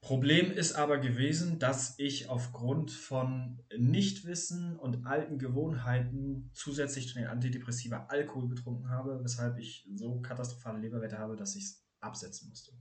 Problem 0.00 0.52
ist 0.52 0.72
aber 0.72 0.98
gewesen, 0.98 1.58
dass 1.58 1.98
ich 1.98 2.28
aufgrund 2.28 2.92
von 2.92 3.62
Nichtwissen 3.76 4.76
und 4.76 5.06
alten 5.06 5.38
Gewohnheiten 5.38 6.50
zusätzlich 6.54 7.08
zu 7.08 7.14
den 7.14 7.26
Antidepressiva 7.26 8.06
Alkohol 8.08 8.48
getrunken 8.48 8.88
habe, 8.88 9.22
weshalb 9.22 9.58
ich 9.58 9.86
so 9.96 10.20
katastrophale 10.20 10.78
Leberwerte 10.78 11.18
habe, 11.18 11.36
dass 11.36 11.56
ich 11.56 11.64
es 11.64 11.86
absetzen 12.00 12.48
musste. 12.48 12.72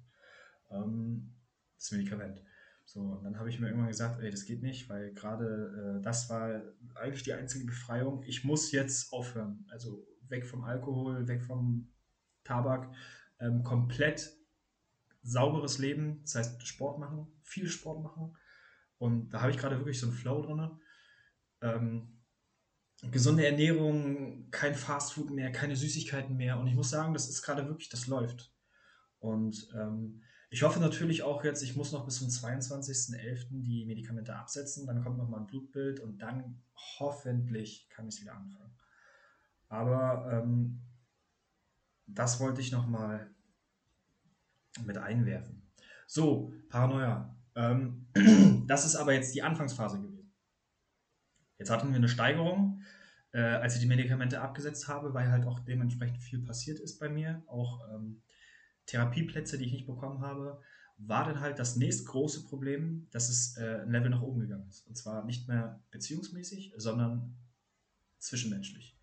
Ähm, 0.70 1.34
das 1.76 1.92
Medikament. 1.92 2.42
So, 2.88 3.02
und 3.02 3.26
dann 3.26 3.38
habe 3.38 3.50
ich 3.50 3.60
mir 3.60 3.68
irgendwann 3.68 3.90
gesagt, 3.90 4.22
ey, 4.22 4.32
das 4.32 4.46
geht 4.46 4.64
nicht, 4.64 4.88
weil 4.90 5.14
gerade 5.14 5.98
äh, 6.00 6.02
das 6.02 6.30
war 6.30 6.62
eigentlich 6.96 7.24
die 7.24 7.34
einzige 7.34 7.66
Befreiung. 7.66 8.24
Ich 8.24 8.46
muss 8.46 8.72
jetzt 8.72 9.12
aufhören. 9.12 9.66
Also 9.70 10.08
weg 10.30 10.46
vom 10.46 10.64
Alkohol, 10.64 11.28
weg 11.28 11.44
vom 11.44 11.92
Tabak, 12.46 12.90
ähm, 13.40 13.62
komplett 13.66 14.34
sauberes 15.22 15.80
Leben, 15.80 16.22
das 16.22 16.36
heißt 16.36 16.66
Sport 16.66 16.98
machen, 16.98 17.28
viel 17.44 17.68
Sport 17.68 18.02
machen. 18.02 18.38
Und 19.00 19.32
da 19.32 19.42
habe 19.42 19.52
ich 19.52 19.58
gerade 19.58 19.78
wirklich 19.78 20.00
so 20.00 20.08
einen 20.08 20.16
Flow 20.16 20.42
drin. 20.42 20.80
Ähm, 21.62 22.24
gesunde 23.12 23.46
Ernährung, 23.46 24.50
kein 24.50 24.76
Fastfood 24.76 25.30
mehr, 25.32 25.52
keine 25.52 25.76
Süßigkeiten 25.76 26.38
mehr. 26.38 26.58
Und 26.58 26.68
ich 26.68 26.76
muss 26.76 26.90
sagen, 26.90 27.14
das 27.14 27.28
ist 27.28 27.42
gerade 27.42 27.68
wirklich, 27.68 27.90
das 27.90 28.08
läuft. 28.08 28.56
Und 29.20 29.70
ähm, 29.76 30.24
ich 30.50 30.64
hoffe 30.64 30.80
natürlich 30.80 31.24
auch 31.24 31.44
jetzt, 31.44 31.62
ich 31.62 31.76
muss 31.76 31.92
noch 31.92 32.06
bis 32.06 32.20
zum 32.20 32.30
22.11. 32.30 33.48
die 33.64 33.86
Medikamente 33.86 34.36
absetzen, 34.36 34.88
dann 34.88 35.04
kommt 35.04 35.18
nochmal 35.18 35.42
ein 35.42 35.48
Blutbild 35.48 36.00
und 36.00 36.20
dann 36.20 36.62
hoffentlich 37.00 37.90
kann 37.90 38.08
ich 38.08 38.16
es 38.16 38.22
wieder 38.22 38.36
anfangen. 38.36 38.72
Aber 39.68 40.32
ähm, 40.32 40.82
das 42.06 42.40
wollte 42.40 42.62
ich 42.62 42.72
nochmal 42.72 43.30
mit 44.86 44.98
einwerfen. 44.98 45.70
So, 46.06 46.54
Paranoia. 46.70 47.36
Ähm, 47.56 48.08
das 48.68 48.86
ist 48.86 48.96
aber 48.96 49.14
jetzt 49.14 49.36
die 49.36 49.44
Anfangsphase 49.44 50.00
gewesen. 50.00 50.34
Jetzt 51.58 51.70
hatten 51.70 51.90
wir 51.90 51.96
eine 51.98 52.08
Steigerung, 52.08 52.82
äh, 53.34 53.42
als 53.42 53.76
ich 53.76 53.82
die 53.82 53.88
Medikamente 53.88 54.40
abgesetzt 54.40 54.88
habe, 54.88 55.14
weil 55.14 55.30
halt 55.30 55.46
auch 55.46 55.60
dementsprechend 55.60 56.22
viel 56.22 56.40
passiert 56.40 56.80
ist 56.80 57.00
bei 57.00 57.10
mir. 57.10 57.44
Auch 57.48 57.82
ähm, 57.94 58.22
Therapieplätze, 58.88 59.58
die 59.58 59.66
ich 59.66 59.72
nicht 59.74 59.88
bekommen 59.88 60.22
habe, 60.22 60.62
war 60.98 61.26
dann 61.26 61.40
halt 61.40 61.60
das 61.60 61.76
nächstgroße 61.76 62.46
Problem, 62.46 63.08
dass 63.12 63.30
es 63.30 63.56
äh, 63.58 63.82
ein 63.82 63.92
Level 63.92 64.10
nach 64.10 64.22
oben 64.22 64.40
gegangen 64.40 64.68
ist. 64.68 64.88
Und 64.88 64.98
zwar 64.98 65.24
nicht 65.26 65.48
mehr 65.48 65.80
beziehungsmäßig, 65.92 66.74
sondern 66.78 67.38
zwischenmenschlich. 68.18 68.98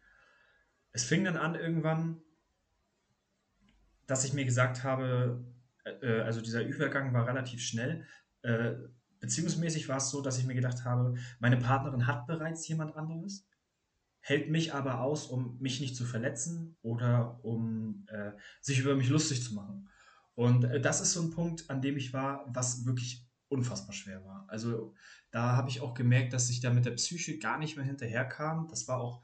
Es 0.93 1.05
fing 1.05 1.25
dann 1.25 1.37
an 1.37 1.55
irgendwann, 1.55 2.21
dass 4.07 4.25
ich 4.25 4.33
mir 4.33 4.45
gesagt 4.45 4.83
habe, 4.83 5.45
äh, 5.85 5.91
äh, 5.91 6.21
also 6.23 6.41
dieser 6.41 6.65
Übergang 6.65 7.13
war 7.13 7.27
relativ 7.27 7.61
schnell. 7.61 8.05
Äh, 8.43 8.75
beziehungsmäßig 9.21 9.89
war 9.89 9.99
es 9.99 10.11
so, 10.11 10.21
dass 10.21 10.39
ich 10.39 10.47
mir 10.47 10.55
gedacht 10.55 10.85
habe, 10.85 11.15
meine 11.39 11.57
Partnerin 11.57 12.07
hat 12.07 12.27
bereits 12.27 12.67
jemand 12.67 12.97
anderes, 12.97 13.47
hält 14.25 14.51
mich 14.51 14.73
aber 14.73 15.01
aus, 15.01 15.27
um 15.27 15.59
mich 15.61 15.81
nicht 15.81 15.95
zu 15.95 16.07
verletzen 16.07 16.79
oder 16.81 17.45
um 17.45 18.07
äh, 18.09 18.33
sich 18.63 18.79
über 18.79 18.97
mich 18.97 19.11
lustig 19.11 19.45
zu 19.45 19.53
machen. 19.55 19.91
Und 20.35 20.65
äh, 20.65 20.81
das 20.81 21.03
ist 21.03 21.13
so 21.13 21.21
ein 21.21 21.31
Punkt, 21.31 21.69
an 21.69 21.83
dem 21.83 21.99
ich 21.99 22.15
war, 22.15 22.47
was 22.49 22.87
wirklich 22.87 23.29
unfassbar 23.49 23.93
schwer 23.93 24.25
war. 24.25 24.47
Also 24.49 24.95
da 25.31 25.57
habe 25.57 25.69
ich 25.69 25.83
auch 25.83 25.93
gemerkt, 25.93 26.33
dass 26.33 26.49
ich 26.49 26.61
da 26.61 26.73
mit 26.73 26.87
der 26.87 26.93
Psyche 26.93 27.39
gar 27.39 27.59
nicht 27.59 27.77
mehr 27.77 27.85
hinterherkam. 27.85 28.67
Das 28.69 28.89
war 28.89 28.99
auch 28.99 29.23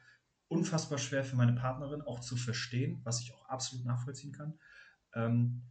unfassbar 0.48 0.98
schwer 0.98 1.24
für 1.24 1.36
meine 1.36 1.54
Partnerin 1.54 2.02
auch 2.02 2.20
zu 2.20 2.36
verstehen, 2.36 3.00
was 3.02 3.22
ich 3.22 3.32
auch 3.32 3.46
absolut 3.46 3.86
nachvollziehen 3.86 4.32
kann. 4.32 4.58
Ähm, 5.14 5.62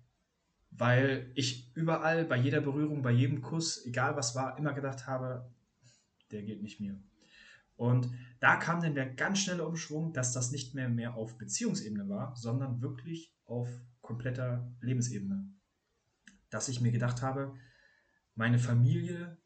weil 0.72 1.32
ich 1.36 1.72
überall, 1.76 2.26
bei 2.26 2.38
jeder 2.38 2.62
Berührung, 2.62 3.04
bei 3.04 3.12
jedem 3.12 3.44
Kuss, 3.44 3.86
egal 3.86 4.16
was 4.16 4.34
war, 4.34 4.58
immer 4.58 4.74
gedacht 4.74 5.06
habe, 5.06 5.54
der 6.32 6.42
geht 6.42 6.64
nicht 6.64 6.80
mir. 6.80 7.00
Und 7.80 8.12
da 8.42 8.58
kam 8.58 8.82
dann 8.82 8.94
der 8.94 9.10
ganz 9.10 9.40
schnelle 9.40 9.66
Umschwung, 9.66 10.12
dass 10.12 10.34
das 10.34 10.52
nicht 10.52 10.76
mehr, 10.76 10.90
mehr 10.90 11.16
auf 11.16 11.38
Beziehungsebene 11.38 12.10
war, 12.10 12.36
sondern 12.36 12.82
wirklich 12.82 13.34
auf 13.46 13.70
kompletter 14.02 14.70
Lebensebene. 14.82 15.50
Dass 16.50 16.68
ich 16.68 16.82
mir 16.82 16.92
gedacht 16.92 17.22
habe, 17.22 17.56
meine 18.36 18.60
Familie, 18.60 19.38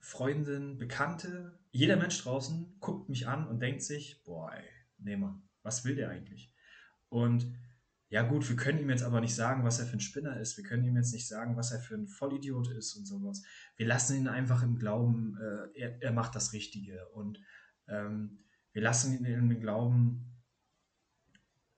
Freundin, 0.00 0.78
Bekannte, 0.78 1.60
jeder 1.70 1.96
Mensch 1.96 2.20
draußen 2.20 2.80
guckt 2.80 3.08
mich 3.08 3.28
an 3.28 3.46
und 3.46 3.60
denkt 3.60 3.82
sich, 3.82 4.20
boah, 4.24 4.52
ey, 4.52 4.64
nee 4.98 5.22
was 5.62 5.84
will 5.84 5.94
der 5.94 6.10
eigentlich? 6.10 6.52
Und 7.08 7.54
ja 8.10 8.22
gut, 8.22 8.48
wir 8.48 8.56
können 8.56 8.80
ihm 8.80 8.90
jetzt 8.90 9.04
aber 9.04 9.20
nicht 9.20 9.36
sagen, 9.36 9.62
was 9.62 9.78
er 9.78 9.86
für 9.86 9.96
ein 9.96 10.00
Spinner 10.00 10.40
ist. 10.40 10.56
Wir 10.56 10.64
können 10.64 10.84
ihm 10.84 10.96
jetzt 10.96 11.12
nicht 11.12 11.28
sagen, 11.28 11.56
was 11.56 11.70
er 11.70 11.78
für 11.78 11.94
ein 11.94 12.08
Vollidiot 12.08 12.68
ist 12.72 12.96
und 12.96 13.06
sowas. 13.06 13.44
Wir 13.76 13.86
lassen 13.86 14.16
ihn 14.16 14.26
einfach 14.26 14.64
im 14.64 14.76
Glauben, 14.76 15.38
äh, 15.40 15.78
er, 15.78 16.02
er, 16.02 16.12
macht 16.12 16.34
das 16.34 16.52
Richtige. 16.52 17.08
Und 17.10 17.38
wir 17.90 18.82
lassen 18.82 19.18
ihn 19.18 19.24
im 19.24 19.60
Glauben, 19.60 20.30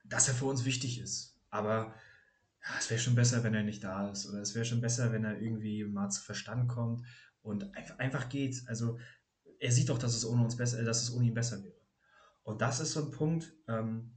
dass 0.04 0.28
er 0.28 0.34
für 0.34 0.46
uns 0.46 0.64
wichtig 0.64 1.00
ist. 1.00 1.40
Aber 1.50 1.94
ja, 2.62 2.68
es 2.78 2.90
wäre 2.90 3.00
schon 3.00 3.14
besser, 3.14 3.42
wenn 3.44 3.54
er 3.54 3.62
nicht 3.62 3.82
da 3.82 4.10
ist. 4.10 4.28
Oder 4.28 4.40
es 4.40 4.54
wäre 4.54 4.64
schon 4.64 4.80
besser, 4.80 5.12
wenn 5.12 5.24
er 5.24 5.40
irgendwie 5.40 5.84
mal 5.84 6.10
zu 6.10 6.22
Verstand 6.22 6.68
kommt 6.68 7.06
und 7.42 7.74
einfach, 7.74 7.98
einfach 7.98 8.28
geht. 8.28 8.62
Also 8.66 8.98
er 9.58 9.72
sieht 9.72 9.88
doch, 9.88 9.98
dass 9.98 10.14
es 10.14 10.24
ohne 10.24 10.44
uns 10.44 10.56
besser, 10.56 10.82
dass 10.82 11.02
es 11.02 11.12
ohne 11.12 11.26
ihn 11.26 11.34
besser 11.34 11.62
wäre. 11.62 11.80
Und 12.44 12.60
das 12.60 12.80
ist 12.80 12.92
so 12.92 13.04
ein 13.04 13.10
Punkt, 13.10 13.52
ähm, 13.68 14.12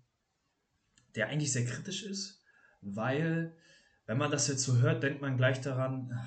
der 1.15 1.27
eigentlich 1.27 1.51
sehr 1.51 1.65
kritisch 1.65 2.03
ist, 2.03 2.43
weil, 2.81 3.55
wenn 4.05 4.17
man 4.17 4.31
das 4.31 4.47
jetzt 4.47 4.63
so 4.63 4.77
hört, 4.77 5.03
denkt 5.03 5.21
man 5.21 5.37
gleich 5.37 5.61
daran, 5.61 6.19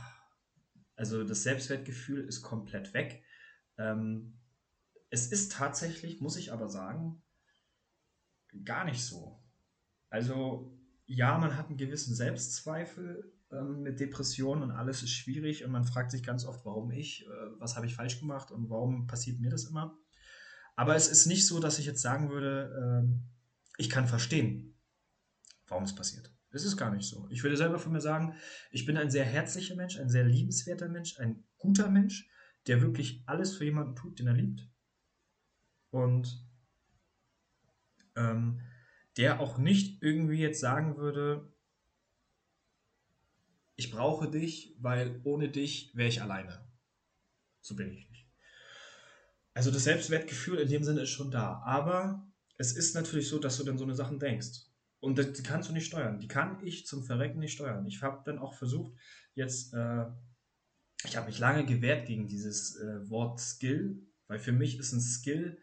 also 0.96 1.24
das 1.24 1.42
Selbstwertgefühl 1.42 2.26
ist 2.26 2.42
komplett 2.42 2.94
weg. 2.94 3.22
Ähm, 3.76 4.37
es 5.10 5.26
ist 5.28 5.52
tatsächlich, 5.52 6.20
muss 6.20 6.36
ich 6.36 6.52
aber 6.52 6.68
sagen, 6.68 7.22
gar 8.64 8.84
nicht 8.84 9.02
so. 9.02 9.42
Also 10.10 10.78
ja, 11.06 11.38
man 11.38 11.56
hat 11.56 11.68
einen 11.68 11.78
gewissen 11.78 12.14
Selbstzweifel 12.14 13.32
ähm, 13.50 13.82
mit 13.82 14.00
Depressionen 14.00 14.62
und 14.62 14.70
alles 14.70 15.02
ist 15.02 15.12
schwierig 15.12 15.64
und 15.64 15.70
man 15.70 15.84
fragt 15.84 16.10
sich 16.10 16.22
ganz 16.22 16.44
oft, 16.44 16.64
warum 16.66 16.90
ich, 16.90 17.26
äh, 17.26 17.30
was 17.58 17.76
habe 17.76 17.86
ich 17.86 17.94
falsch 17.94 18.20
gemacht 18.20 18.50
und 18.50 18.68
warum 18.68 19.06
passiert 19.06 19.40
mir 19.40 19.50
das 19.50 19.64
immer. 19.64 19.96
Aber 20.76 20.94
es 20.94 21.08
ist 21.08 21.26
nicht 21.26 21.46
so, 21.46 21.58
dass 21.58 21.78
ich 21.78 21.86
jetzt 21.86 22.02
sagen 22.02 22.30
würde, 22.30 23.06
äh, 23.06 23.42
ich 23.78 23.88
kann 23.88 24.06
verstehen, 24.06 24.76
warum 25.66 25.84
es 25.84 25.94
passiert. 25.94 26.32
Es 26.50 26.64
ist 26.64 26.76
gar 26.76 26.94
nicht 26.94 27.08
so. 27.08 27.26
Ich 27.30 27.42
würde 27.42 27.56
selber 27.56 27.78
von 27.78 27.92
mir 27.92 28.00
sagen, 28.00 28.34
ich 28.70 28.86
bin 28.86 28.96
ein 28.96 29.10
sehr 29.10 29.24
herzlicher 29.24 29.76
Mensch, 29.76 29.98
ein 29.98 30.08
sehr 30.08 30.24
liebenswerter 30.24 30.88
Mensch, 30.88 31.18
ein 31.18 31.44
guter 31.58 31.90
Mensch, 31.90 32.28
der 32.66 32.80
wirklich 32.80 33.22
alles 33.26 33.56
für 33.56 33.64
jemanden 33.64 33.96
tut, 33.96 34.18
den 34.18 34.26
er 34.26 34.34
liebt. 34.34 34.68
Und 35.90 36.46
ähm, 38.16 38.60
der 39.16 39.40
auch 39.40 39.58
nicht 39.58 40.02
irgendwie 40.02 40.38
jetzt 40.38 40.60
sagen 40.60 40.96
würde, 40.96 41.52
ich 43.76 43.90
brauche 43.90 44.30
dich, 44.30 44.76
weil 44.80 45.20
ohne 45.24 45.48
dich 45.48 45.92
wäre 45.94 46.08
ich 46.08 46.20
alleine. 46.20 46.66
So 47.60 47.76
bin 47.76 47.92
ich 47.92 48.08
nicht. 48.08 48.28
Also 49.54 49.70
das 49.70 49.84
Selbstwertgefühl 49.84 50.58
in 50.58 50.68
dem 50.68 50.84
Sinne 50.84 51.02
ist 51.02 51.10
schon 51.10 51.30
da. 51.30 51.62
Aber 51.64 52.28
es 52.56 52.76
ist 52.76 52.94
natürlich 52.94 53.28
so, 53.28 53.38
dass 53.38 53.56
du 53.56 53.64
dann 53.64 53.78
so 53.78 53.84
eine 53.84 53.94
Sachen 53.94 54.18
denkst. 54.18 54.66
Und 55.00 55.18
die 55.18 55.42
kannst 55.42 55.68
du 55.68 55.72
nicht 55.72 55.86
steuern. 55.86 56.18
Die 56.18 56.28
kann 56.28 56.64
ich 56.64 56.86
zum 56.86 57.04
Verrecken 57.04 57.38
nicht 57.38 57.52
steuern. 57.52 57.86
Ich 57.86 58.02
habe 58.02 58.22
dann 58.24 58.38
auch 58.38 58.54
versucht, 58.54 58.92
jetzt, 59.34 59.72
äh, 59.74 60.06
ich 61.04 61.16
habe 61.16 61.26
mich 61.26 61.38
lange 61.38 61.64
gewehrt 61.64 62.06
gegen 62.06 62.26
dieses 62.26 62.76
äh, 62.76 63.08
Wort 63.08 63.40
Skill, 63.40 64.00
weil 64.26 64.40
für 64.40 64.52
mich 64.52 64.78
ist 64.78 64.92
ein 64.92 65.00
Skill, 65.00 65.58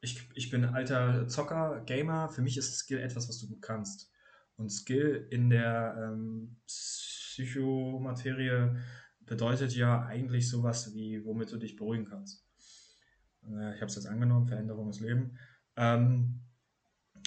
ich, 0.00 0.28
ich 0.34 0.50
bin 0.50 0.64
alter 0.64 1.28
Zocker, 1.28 1.82
Gamer, 1.84 2.28
für 2.28 2.42
mich 2.42 2.56
ist 2.56 2.76
Skill 2.76 2.98
etwas, 2.98 3.28
was 3.28 3.38
du 3.38 3.48
gut 3.48 3.62
kannst. 3.62 4.12
Und 4.56 4.70
Skill 4.70 5.26
in 5.30 5.50
der 5.50 5.96
ähm, 5.98 6.56
Psychomaterie 6.66 8.76
bedeutet 9.20 9.74
ja 9.74 10.04
eigentlich 10.04 10.48
sowas 10.48 10.94
wie, 10.94 11.24
womit 11.24 11.52
du 11.52 11.58
dich 11.58 11.76
beruhigen 11.76 12.06
kannst. 12.06 12.44
Äh, 13.44 13.74
ich 13.74 13.80
habe 13.80 13.86
es 13.86 13.96
jetzt 13.96 14.06
angenommen, 14.06 14.46
Veränderung 14.46 14.90
ist 14.90 15.00
Leben. 15.00 15.38
Ähm, 15.76 16.40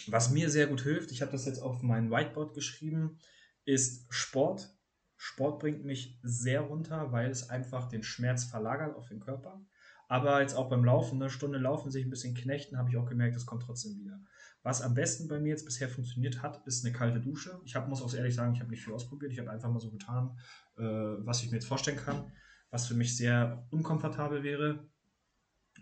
was 0.08 0.32
mir 0.32 0.50
sehr 0.50 0.68
gut 0.68 0.82
hilft, 0.82 1.12
ich 1.12 1.22
habe 1.22 1.32
das 1.32 1.46
jetzt 1.46 1.60
auf 1.60 1.82
mein 1.82 2.12
Whiteboard 2.12 2.54
geschrieben, 2.54 3.20
ist 3.66 4.06
Sport. 4.10 4.76
Sport 5.18 5.60
bringt 5.60 5.86
mich 5.86 6.20
sehr 6.24 6.62
runter, 6.62 7.12
weil 7.12 7.30
es 7.30 7.50
einfach 7.50 7.88
den 7.88 8.04
Schmerz 8.04 8.46
verlagert 8.46 8.96
auf 8.96 9.08
den 9.08 9.20
Körper. 9.20 9.64
Aber 10.12 10.42
jetzt 10.42 10.56
auch 10.56 10.68
beim 10.68 10.84
Laufen, 10.84 11.22
eine 11.22 11.30
Stunde 11.30 11.58
laufen, 11.58 11.90
sich 11.90 12.04
ein 12.04 12.10
bisschen 12.10 12.36
knechten, 12.36 12.78
habe 12.78 12.90
ich 12.90 12.98
auch 12.98 13.08
gemerkt, 13.08 13.34
das 13.34 13.46
kommt 13.46 13.64
trotzdem 13.64 13.98
wieder. 13.98 14.20
Was 14.62 14.82
am 14.82 14.94
besten 14.94 15.30
bei 15.30 15.40
mir 15.40 15.52
jetzt 15.52 15.64
bisher 15.64 15.88
funktioniert 15.88 16.42
hat, 16.42 16.68
ist 16.68 16.84
eine 16.84 16.94
kalte 16.94 17.22
Dusche. 17.22 17.62
Ich 17.64 17.78
hab, 17.78 17.88
muss 17.88 18.02
auch 18.02 18.14
ehrlich 18.14 18.36
sagen, 18.36 18.54
ich 18.54 18.60
habe 18.60 18.72
nicht 18.72 18.84
viel 18.84 18.94
ausprobiert. 18.94 19.32
Ich 19.32 19.40
habe 19.40 19.50
einfach 19.50 19.72
mal 19.72 19.80
so 19.80 19.90
getan, 19.90 20.38
äh, 20.78 20.84
was 20.84 21.42
ich 21.42 21.50
mir 21.50 21.56
jetzt 21.56 21.68
vorstellen 21.68 21.96
kann, 21.96 22.30
was 22.72 22.88
für 22.88 22.94
mich 22.94 23.16
sehr 23.16 23.66
unkomfortabel 23.72 24.44
wäre. 24.44 24.86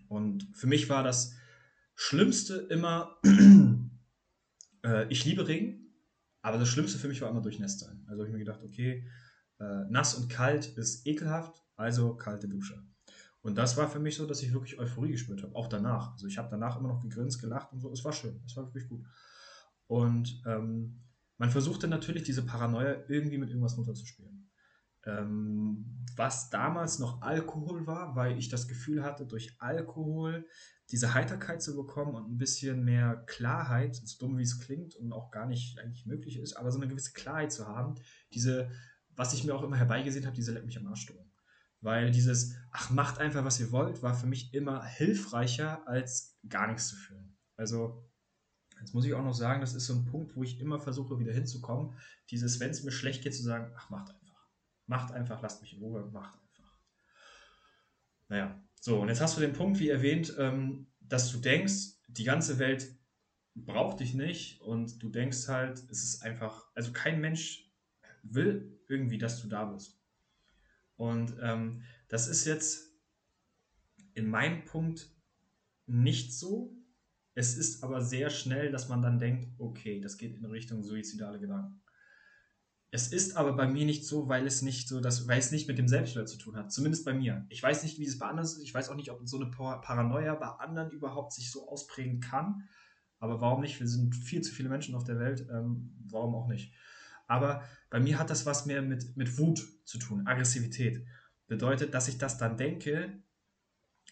Und 0.09 0.47
für 0.53 0.67
mich 0.67 0.89
war 0.89 1.03
das 1.03 1.33
Schlimmste 1.95 2.67
immer 2.69 3.17
äh, 4.85 5.07
ich 5.11 5.25
liebe 5.25 5.47
Regen, 5.47 5.91
aber 6.43 6.59
das 6.59 6.69
Schlimmste 6.69 6.99
für 6.99 7.07
mich 7.07 7.19
war 7.23 7.31
immer 7.31 7.41
durchnässt 7.41 7.79
sein. 7.79 8.05
Also 8.07 8.21
habe 8.21 8.27
ich 8.27 8.33
mir 8.33 8.45
gedacht, 8.45 8.61
okay, 8.61 9.07
äh, 9.59 9.85
nass 9.89 10.13
und 10.13 10.29
kalt 10.29 10.67
ist 10.77 11.07
ekelhaft, 11.07 11.63
also 11.75 12.15
kalte 12.15 12.47
Dusche. 12.47 12.88
Und 13.41 13.57
das 13.57 13.77
war 13.77 13.89
für 13.89 13.99
mich 13.99 14.15
so, 14.15 14.25
dass 14.25 14.43
ich 14.43 14.53
wirklich 14.53 14.79
Euphorie 14.79 15.11
gespürt 15.11 15.43
habe, 15.43 15.55
auch 15.55 15.67
danach. 15.67 16.11
Also 16.11 16.27
ich 16.27 16.37
habe 16.37 16.49
danach 16.51 16.77
immer 16.77 16.89
noch 16.89 17.01
gegrinst, 17.01 17.39
gelacht 17.39 17.71
und 17.71 17.79
so. 17.79 17.91
Es 17.91 18.03
war 18.03 18.11
schön, 18.11 18.41
es 18.45 18.55
war 18.57 18.65
wirklich 18.65 18.87
gut. 18.89 19.05
Und 19.87 20.41
ähm, 20.45 21.01
man 21.37 21.49
versuchte 21.49 21.87
natürlich 21.87 22.23
diese 22.23 22.45
Paranoia 22.45 23.03
irgendwie 23.07 23.37
mit 23.37 23.49
irgendwas 23.49 23.77
runterzuspielen. 23.77 24.49
Ähm, 25.05 26.05
was 26.17 26.49
damals 26.49 26.99
noch 26.99 27.21
Alkohol 27.21 27.87
war, 27.87 28.15
weil 28.15 28.37
ich 28.37 28.49
das 28.49 28.67
Gefühl 28.67 29.03
hatte, 29.03 29.25
durch 29.25 29.55
Alkohol 29.59 30.45
diese 30.91 31.13
Heiterkeit 31.13 31.61
zu 31.61 31.75
bekommen 31.75 32.15
und 32.15 32.29
ein 32.29 32.37
bisschen 32.37 32.83
mehr 32.83 33.23
Klarheit, 33.27 33.95
so 33.95 34.17
dumm 34.19 34.37
wie 34.37 34.43
es 34.43 34.59
klingt 34.59 34.95
und 34.95 35.13
auch 35.13 35.31
gar 35.31 35.45
nicht 35.45 35.79
eigentlich 35.79 36.05
möglich 36.05 36.37
ist, 36.39 36.57
aber 36.57 36.71
so 36.71 36.79
eine 36.79 36.89
gewisse 36.89 37.13
Klarheit 37.13 37.53
zu 37.53 37.67
haben, 37.67 37.95
diese, 38.33 38.69
was 39.15 39.33
ich 39.33 39.45
mir 39.45 39.55
auch 39.55 39.63
immer 39.63 39.77
herbeigesehen 39.77 40.25
habe, 40.25 40.35
diese 40.35 40.51
Leck 40.51 40.65
mich 40.65 40.77
am 40.77 40.87
Arsch 40.87 41.01
Stimmung. 41.03 41.28
Weil 41.81 42.11
dieses, 42.11 42.55
ach, 42.71 42.89
macht 42.89 43.19
einfach, 43.19 43.45
was 43.45 43.59
ihr 43.59 43.71
wollt, 43.71 44.01
war 44.03 44.13
für 44.13 44.27
mich 44.27 44.53
immer 44.53 44.83
hilfreicher, 44.83 45.87
als 45.87 46.37
gar 46.47 46.67
nichts 46.67 46.89
zu 46.89 46.95
fühlen. 46.95 47.37
Also, 47.55 48.05
jetzt 48.79 48.93
muss 48.93 49.05
ich 49.05 49.13
auch 49.13 49.23
noch 49.23 49.33
sagen, 49.33 49.61
das 49.61 49.75
ist 49.75 49.85
so 49.85 49.93
ein 49.93 50.05
Punkt, 50.05 50.35
wo 50.35 50.43
ich 50.43 50.59
immer 50.59 50.79
versuche, 50.79 51.19
wieder 51.19 51.33
hinzukommen. 51.33 51.97
Dieses, 52.31 52.59
wenn 52.59 52.71
es 52.71 52.83
mir 52.83 52.91
schlecht 52.91 53.23
geht, 53.23 53.35
zu 53.35 53.43
sagen, 53.43 53.71
ach, 53.77 53.89
macht 53.89 54.09
einfach 54.09 54.29
Macht 54.89 55.11
einfach, 55.11 55.39
lasst 55.43 55.61
mich 55.61 55.75
in 55.75 55.83
Ruhe, 55.83 56.09
macht 56.11 56.33
einfach. 56.41 56.75
Naja, 58.27 58.59
so, 58.81 58.99
und 58.99 59.09
jetzt 59.09 59.21
hast 59.21 59.37
du 59.37 59.41
den 59.41 59.53
Punkt, 59.53 59.79
wie 59.79 59.89
erwähnt, 59.89 60.33
ähm, 60.39 60.87
dass 60.99 61.31
du 61.31 61.37
denkst, 61.37 61.99
die 62.07 62.23
ganze 62.23 62.57
Welt 62.57 62.97
braucht 63.53 63.99
dich 63.99 64.15
nicht 64.15 64.61
und 64.61 65.01
du 65.03 65.09
denkst 65.09 65.47
halt, 65.47 65.77
es 65.91 66.03
ist 66.03 66.23
einfach, 66.23 66.65
also 66.73 66.91
kein 66.91 67.21
Mensch 67.21 67.71
will 68.23 68.81
irgendwie, 68.87 69.19
dass 69.19 69.39
du 69.43 69.47
da 69.47 69.65
bist. 69.65 69.98
Und 70.99 71.37
ähm, 71.41 71.83
das 72.09 72.27
ist 72.27 72.43
jetzt 72.43 72.91
in 74.15 74.29
meinem 74.29 74.65
Punkt 74.65 75.09
nicht 75.85 76.37
so. 76.37 76.75
Es 77.35 77.55
ist 77.55 77.85
aber 77.85 78.01
sehr 78.01 78.29
schnell, 78.29 78.69
dass 78.69 78.89
man 78.89 79.01
dann 79.01 79.17
denkt, 79.17 79.47
okay, 79.59 80.01
das 80.01 80.17
geht 80.17 80.35
in 80.35 80.43
Richtung 80.43 80.83
suizidale 80.83 81.39
Gedanken. 81.39 81.81
Es 82.91 83.13
ist 83.13 83.37
aber 83.37 83.53
bei 83.53 83.65
mir 83.65 83.85
nicht 83.85 84.05
so, 84.05 84.27
weil 84.27 84.45
es 84.45 84.61
nicht 84.61 84.89
so, 84.89 84.99
dass, 84.99 85.25
weil 85.25 85.39
es 85.39 85.51
nicht 85.51 85.69
mit 85.69 85.77
dem 85.77 85.87
Selbstwert 85.87 86.27
zu 86.27 86.37
tun 86.37 86.57
hat. 86.57 86.73
Zumindest 86.73 87.05
bei 87.05 87.13
mir. 87.13 87.45
Ich 87.47 87.63
weiß 87.63 87.83
nicht, 87.83 87.97
wie 87.97 88.05
es 88.05 88.19
bei 88.19 88.25
anderen 88.25 88.45
ist. 88.45 88.59
Ich 88.59 88.73
weiß 88.73 88.89
auch 88.89 88.95
nicht, 88.97 89.09
ob 89.09 89.25
so 89.25 89.39
eine 89.39 89.49
Paranoia 89.49 90.35
bei 90.35 90.47
anderen 90.47 90.91
überhaupt 90.91 91.31
sich 91.31 91.49
so 91.49 91.69
ausprägen 91.69 92.19
kann. 92.19 92.67
Aber 93.19 93.39
warum 93.39 93.61
nicht? 93.61 93.79
Wir 93.79 93.87
sind 93.87 94.13
viel 94.13 94.41
zu 94.41 94.53
viele 94.53 94.67
Menschen 94.67 94.95
auf 94.95 95.05
der 95.05 95.17
Welt. 95.17 95.47
Ähm, 95.49 95.95
warum 96.09 96.35
auch 96.35 96.49
nicht? 96.49 96.73
Aber 97.29 97.63
bei 97.89 97.99
mir 97.99 98.17
hat 98.19 98.31
das 98.31 98.45
was 98.45 98.65
mehr 98.65 98.81
mit, 98.81 99.15
mit 99.15 99.37
Wut 99.37 99.61
zu 99.85 99.99
tun, 99.99 100.25
Aggressivität. 100.27 101.05
Bedeutet, 101.47 101.93
dass 101.93 102.07
ich 102.07 102.17
das 102.17 102.37
dann 102.37 102.57
denke, 102.57 103.21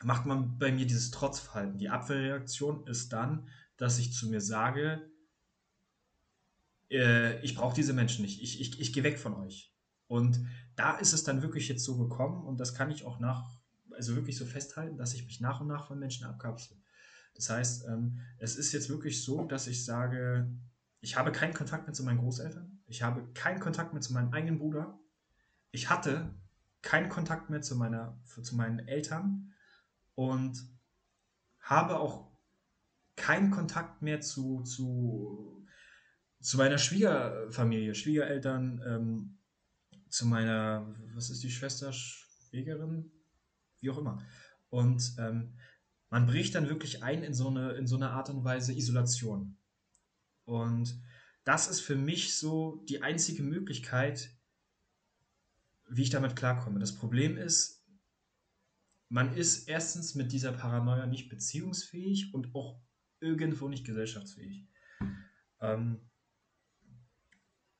macht 0.03 0.27
man 0.27 0.59
bei 0.59 0.71
mir 0.71 0.85
dieses 0.85 1.09
Trotzverhalten. 1.11 1.79
Die 1.79 1.89
Abwehrreaktion 1.89 2.85
ist 2.85 3.11
dann, 3.11 3.47
dass 3.75 3.97
ich 3.97 4.13
zu 4.13 4.29
mir 4.29 4.39
sage, 4.39 5.11
äh, 6.91 7.39
ich 7.41 7.55
brauche 7.55 7.75
diese 7.75 7.93
Menschen 7.93 8.23
nicht, 8.23 8.41
ich, 8.41 8.61
ich, 8.61 8.79
ich 8.79 8.93
gehe 8.93 9.03
weg 9.03 9.19
von 9.19 9.33
euch. 9.33 9.73
Und 10.05 10.39
da 10.75 10.97
ist 10.97 11.13
es 11.13 11.23
dann 11.23 11.41
wirklich 11.41 11.67
jetzt 11.67 11.83
so 11.83 11.97
gekommen 11.97 12.45
und 12.45 12.59
das 12.59 12.75
kann 12.75 12.91
ich 12.91 13.03
auch 13.03 13.19
nach, 13.19 13.59
also 13.91 14.15
wirklich 14.15 14.37
so 14.37 14.45
festhalten, 14.45 14.97
dass 14.97 15.15
ich 15.15 15.25
mich 15.25 15.41
nach 15.41 15.59
und 15.59 15.67
nach 15.67 15.87
von 15.87 15.97
Menschen 15.97 16.25
abkapsel. 16.25 16.77
Das 17.33 17.49
heißt, 17.49 17.85
ähm, 17.87 18.19
es 18.37 18.55
ist 18.55 18.71
jetzt 18.73 18.89
wirklich 18.89 19.23
so, 19.23 19.45
dass 19.45 19.65
ich 19.65 19.83
sage, 19.83 20.51
ich 21.01 21.17
habe 21.17 21.31
keinen 21.31 21.53
Kontakt 21.53 21.87
mehr 21.87 21.93
zu 21.93 22.03
meinen 22.03 22.19
Großeltern, 22.19 22.79
ich 22.87 23.03
habe 23.03 23.27
keinen 23.33 23.59
Kontakt 23.59 23.93
mehr 23.93 24.01
zu 24.01 24.13
meinem 24.13 24.33
eigenen 24.33 24.59
Bruder, 24.59 24.99
ich 25.71 25.89
hatte 25.89 26.33
keinen 26.81 27.09
Kontakt 27.09 27.49
mehr 27.49 27.61
zu, 27.61 27.75
meiner, 27.75 28.19
zu 28.25 28.55
meinen 28.55 28.79
Eltern 28.79 29.53
und 30.15 30.57
habe 31.59 31.99
auch 31.99 32.31
keinen 33.15 33.51
Kontakt 33.51 34.01
mehr 34.01 34.21
zu, 34.21 34.63
zu, 34.63 35.65
zu 36.39 36.57
meiner 36.57 36.77
Schwiegerfamilie, 36.77 37.93
Schwiegereltern, 37.93 38.81
ähm, 38.85 39.37
zu 40.09 40.25
meiner, 40.25 40.95
was 41.13 41.29
ist 41.29 41.43
die 41.43 41.51
Schwester, 41.51 41.91
Schwägerin, 41.91 43.11
wie 43.81 43.89
auch 43.89 43.97
immer. 43.97 44.23
Und 44.69 45.15
ähm, 45.19 45.53
man 46.09 46.25
bricht 46.25 46.55
dann 46.55 46.69
wirklich 46.69 47.03
ein 47.03 47.23
in 47.23 47.33
so, 47.33 47.49
eine, 47.49 47.73
in 47.73 47.87
so 47.87 47.97
eine 47.97 48.11
Art 48.11 48.29
und 48.29 48.43
Weise 48.43 48.73
Isolation. 48.73 49.57
Und 50.47 50.97
das 51.43 51.67
ist 51.67 51.81
für 51.81 51.95
mich 51.95 52.37
so 52.37 52.83
die 52.87 53.03
einzige 53.03 53.43
Möglichkeit, 53.43 54.31
wie 55.89 56.03
ich 56.03 56.09
damit 56.09 56.37
klarkomme. 56.37 56.79
Das 56.79 56.95
Problem 56.95 57.37
ist, 57.37 57.85
man 59.09 59.33
ist 59.35 59.67
erstens 59.67 60.15
mit 60.15 60.31
dieser 60.31 60.53
Paranoia 60.53 61.05
nicht 61.05 61.29
beziehungsfähig 61.29 62.33
und 62.33 62.55
auch 62.55 62.81
irgendwo 63.19 63.67
nicht 63.67 63.85
gesellschaftsfähig. 63.85 64.67
Ähm, 65.59 66.09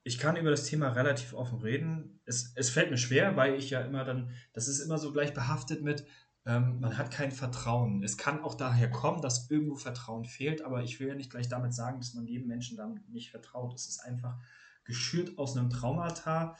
ich 0.04 0.18
kann 0.18 0.38
über 0.38 0.52
das 0.52 0.66
Thema 0.66 0.90
relativ 0.90 1.34
offen 1.34 1.62
reden. 1.62 2.20
Es, 2.26 2.54
es 2.56 2.70
fällt 2.70 2.92
mir 2.92 2.98
schwer, 2.98 3.38
weil 3.38 3.56
ich 3.56 3.70
ja 3.70 3.82
immer 3.82 4.04
dann, 4.04 4.32
das 4.54 4.68
ist 4.68 4.80
immer 4.80 4.98
so 4.98 5.14
gleich 5.14 5.34
behaftet 5.34 5.82
mit, 5.82 6.06
ähm, 6.48 6.80
man 6.80 6.98
hat 6.98 7.12
kein 7.12 7.34
Vertrauen. 7.34 8.02
Es 8.04 8.18
kann 8.18 8.42
auch 8.42 8.56
daher 8.56 8.90
kommen, 8.90 9.22
dass 9.22 9.52
irgendwo 9.52 9.76
Vertrauen 9.76 10.24
fehlt, 10.24 10.62
aber 10.62 10.82
ich 10.82 10.98
will 11.00 11.10
ja 11.10 11.16
nicht 11.16 11.30
gleich 11.30 11.50
damit 11.50 11.74
sagen, 11.74 12.00
dass 12.00 12.14
man 12.14 12.26
jedem 12.26 12.48
Menschen 12.48 12.78
damit 12.78 13.10
nicht 13.10 13.32
vertraut. 13.32 13.76
Es 13.76 13.90
ist 13.90 14.00
einfach 14.00 14.40
geschürt 14.86 15.38
aus 15.38 15.58
einem 15.58 15.70
Traumata, 15.70 16.56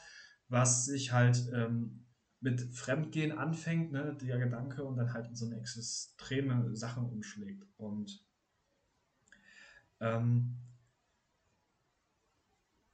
was 0.48 0.84
sich 0.84 1.12
halt 1.12 1.50
ähm, 1.54 2.04
mit 2.40 2.60
Fremdgehen 2.74 3.32
anfängt, 3.32 3.90
ne, 3.90 4.14
der 4.20 4.38
Gedanke, 4.38 4.84
und 4.84 4.96
dann 4.98 5.14
halt 5.14 5.26
in 5.28 5.36
so 5.36 5.46
eine 5.46 5.56
extreme 5.56 6.76
Sache 6.76 7.00
umschlägt. 7.00 7.64
Und 7.78 8.22
ähm, 10.00 10.58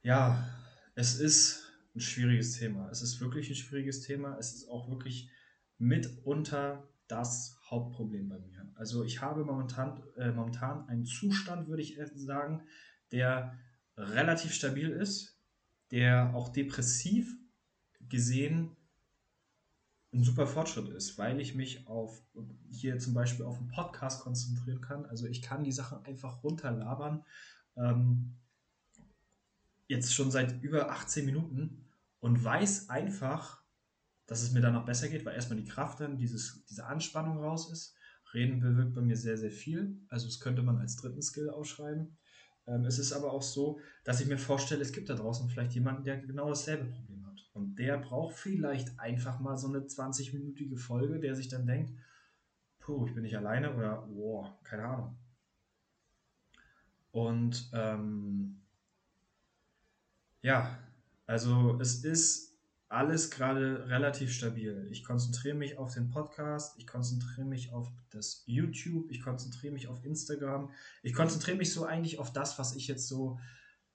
ja, 0.01 0.47
es 0.95 1.19
ist 1.19 1.73
ein 1.93 1.99
schwieriges 1.99 2.57
Thema. 2.57 2.89
Es 2.89 3.01
ist 3.01 3.19
wirklich 3.19 3.49
ein 3.49 3.55
schwieriges 3.55 3.99
Thema. 4.01 4.37
Es 4.37 4.53
ist 4.53 4.69
auch 4.69 4.89
wirklich 4.89 5.29
mitunter 5.77 6.87
das 7.07 7.59
Hauptproblem 7.69 8.29
bei 8.29 8.39
mir. 8.39 8.71
Also 8.75 9.03
ich 9.03 9.21
habe 9.21 9.45
momentan, 9.45 10.01
äh, 10.17 10.31
momentan 10.31 10.87
einen 10.87 11.05
Zustand, 11.05 11.67
würde 11.67 11.81
ich 11.81 11.97
sagen, 12.15 12.63
der 13.11 13.57
relativ 13.95 14.53
stabil 14.53 14.89
ist, 14.89 15.39
der 15.91 16.33
auch 16.35 16.49
depressiv 16.49 17.33
gesehen 18.01 18.75
ein 20.13 20.23
super 20.23 20.47
Fortschritt 20.47 20.89
ist, 20.89 21.17
weil 21.17 21.41
ich 21.41 21.55
mich 21.55 21.87
auf 21.87 22.23
hier 22.69 22.97
zum 22.99 23.13
Beispiel 23.13 23.45
auf 23.45 23.57
einen 23.57 23.67
Podcast 23.67 24.21
konzentrieren 24.21 24.81
kann. 24.81 25.05
Also 25.05 25.27
ich 25.27 25.41
kann 25.41 25.63
die 25.63 25.73
Sachen 25.73 26.03
einfach 26.05 26.43
runterlabern. 26.43 27.25
Ähm, 27.75 28.37
jetzt 29.87 30.13
schon 30.13 30.31
seit 30.31 30.61
über 30.63 30.89
18 30.91 31.25
Minuten 31.25 31.85
und 32.19 32.43
weiß 32.43 32.89
einfach, 32.89 33.64
dass 34.27 34.41
es 34.41 34.51
mir 34.51 34.61
dann 34.61 34.73
noch 34.73 34.85
besser 34.85 35.07
geht, 35.07 35.25
weil 35.25 35.35
erstmal 35.35 35.59
die 35.59 35.67
Kraft 35.67 35.99
dann, 35.99 36.17
dieses, 36.17 36.65
diese 36.65 36.85
Anspannung 36.85 37.37
raus 37.37 37.71
ist. 37.71 37.95
Reden 38.33 38.59
bewirkt 38.59 38.93
bei 38.93 39.01
mir 39.01 39.15
sehr, 39.15 39.37
sehr 39.37 39.51
viel. 39.51 39.97
Also 40.09 40.25
das 40.27 40.39
könnte 40.39 40.61
man 40.61 40.77
als 40.77 40.97
dritten 40.97 41.21
Skill 41.21 41.49
ausschreiben. 41.49 42.17
Ähm, 42.67 42.85
es 42.85 42.99
ist 42.99 43.13
aber 43.13 43.31
auch 43.31 43.41
so, 43.41 43.79
dass 44.03 44.19
ich 44.19 44.27
mir 44.27 44.37
vorstelle, 44.37 44.81
es 44.81 44.91
gibt 44.91 45.09
da 45.09 45.15
draußen 45.15 45.49
vielleicht 45.49 45.73
jemanden, 45.73 46.03
der 46.03 46.17
genau 46.17 46.49
dasselbe 46.49 46.85
Problem 46.85 47.25
hat. 47.27 47.39
Und 47.53 47.75
der 47.75 47.97
braucht 47.97 48.35
vielleicht 48.35 48.99
einfach 48.99 49.39
mal 49.39 49.57
so 49.57 49.67
eine 49.67 49.79
20-minütige 49.79 50.77
Folge, 50.77 51.19
der 51.19 51.35
sich 51.35 51.47
dann 51.47 51.67
denkt, 51.67 51.93
puh, 52.79 53.05
ich 53.07 53.13
bin 53.13 53.23
nicht 53.23 53.37
alleine 53.37 53.73
oder, 53.73 54.07
boah, 54.07 54.59
keine 54.63 54.85
Ahnung. 54.85 55.17
Und 57.11 57.69
ähm, 57.73 58.61
ja, 60.41 60.77
also 61.25 61.79
es 61.79 62.03
ist 62.03 62.44
alles 62.87 63.31
gerade 63.31 63.87
relativ 63.87 64.31
stabil. 64.31 64.87
Ich 64.91 65.03
konzentriere 65.03 65.55
mich 65.55 65.77
auf 65.77 65.93
den 65.93 66.09
Podcast, 66.09 66.77
ich 66.77 66.85
konzentriere 66.85 67.47
mich 67.47 67.71
auf 67.71 67.91
das 68.11 68.43
YouTube, 68.45 69.09
ich 69.09 69.21
konzentriere 69.21 69.73
mich 69.73 69.87
auf 69.87 70.03
Instagram, 70.05 70.71
ich 71.01 71.13
konzentriere 71.13 71.57
mich 71.57 71.73
so 71.73 71.85
eigentlich 71.85 72.19
auf 72.19 72.31
das, 72.31 72.59
was 72.59 72.75
ich 72.75 72.87
jetzt 72.87 73.07
so 73.07 73.39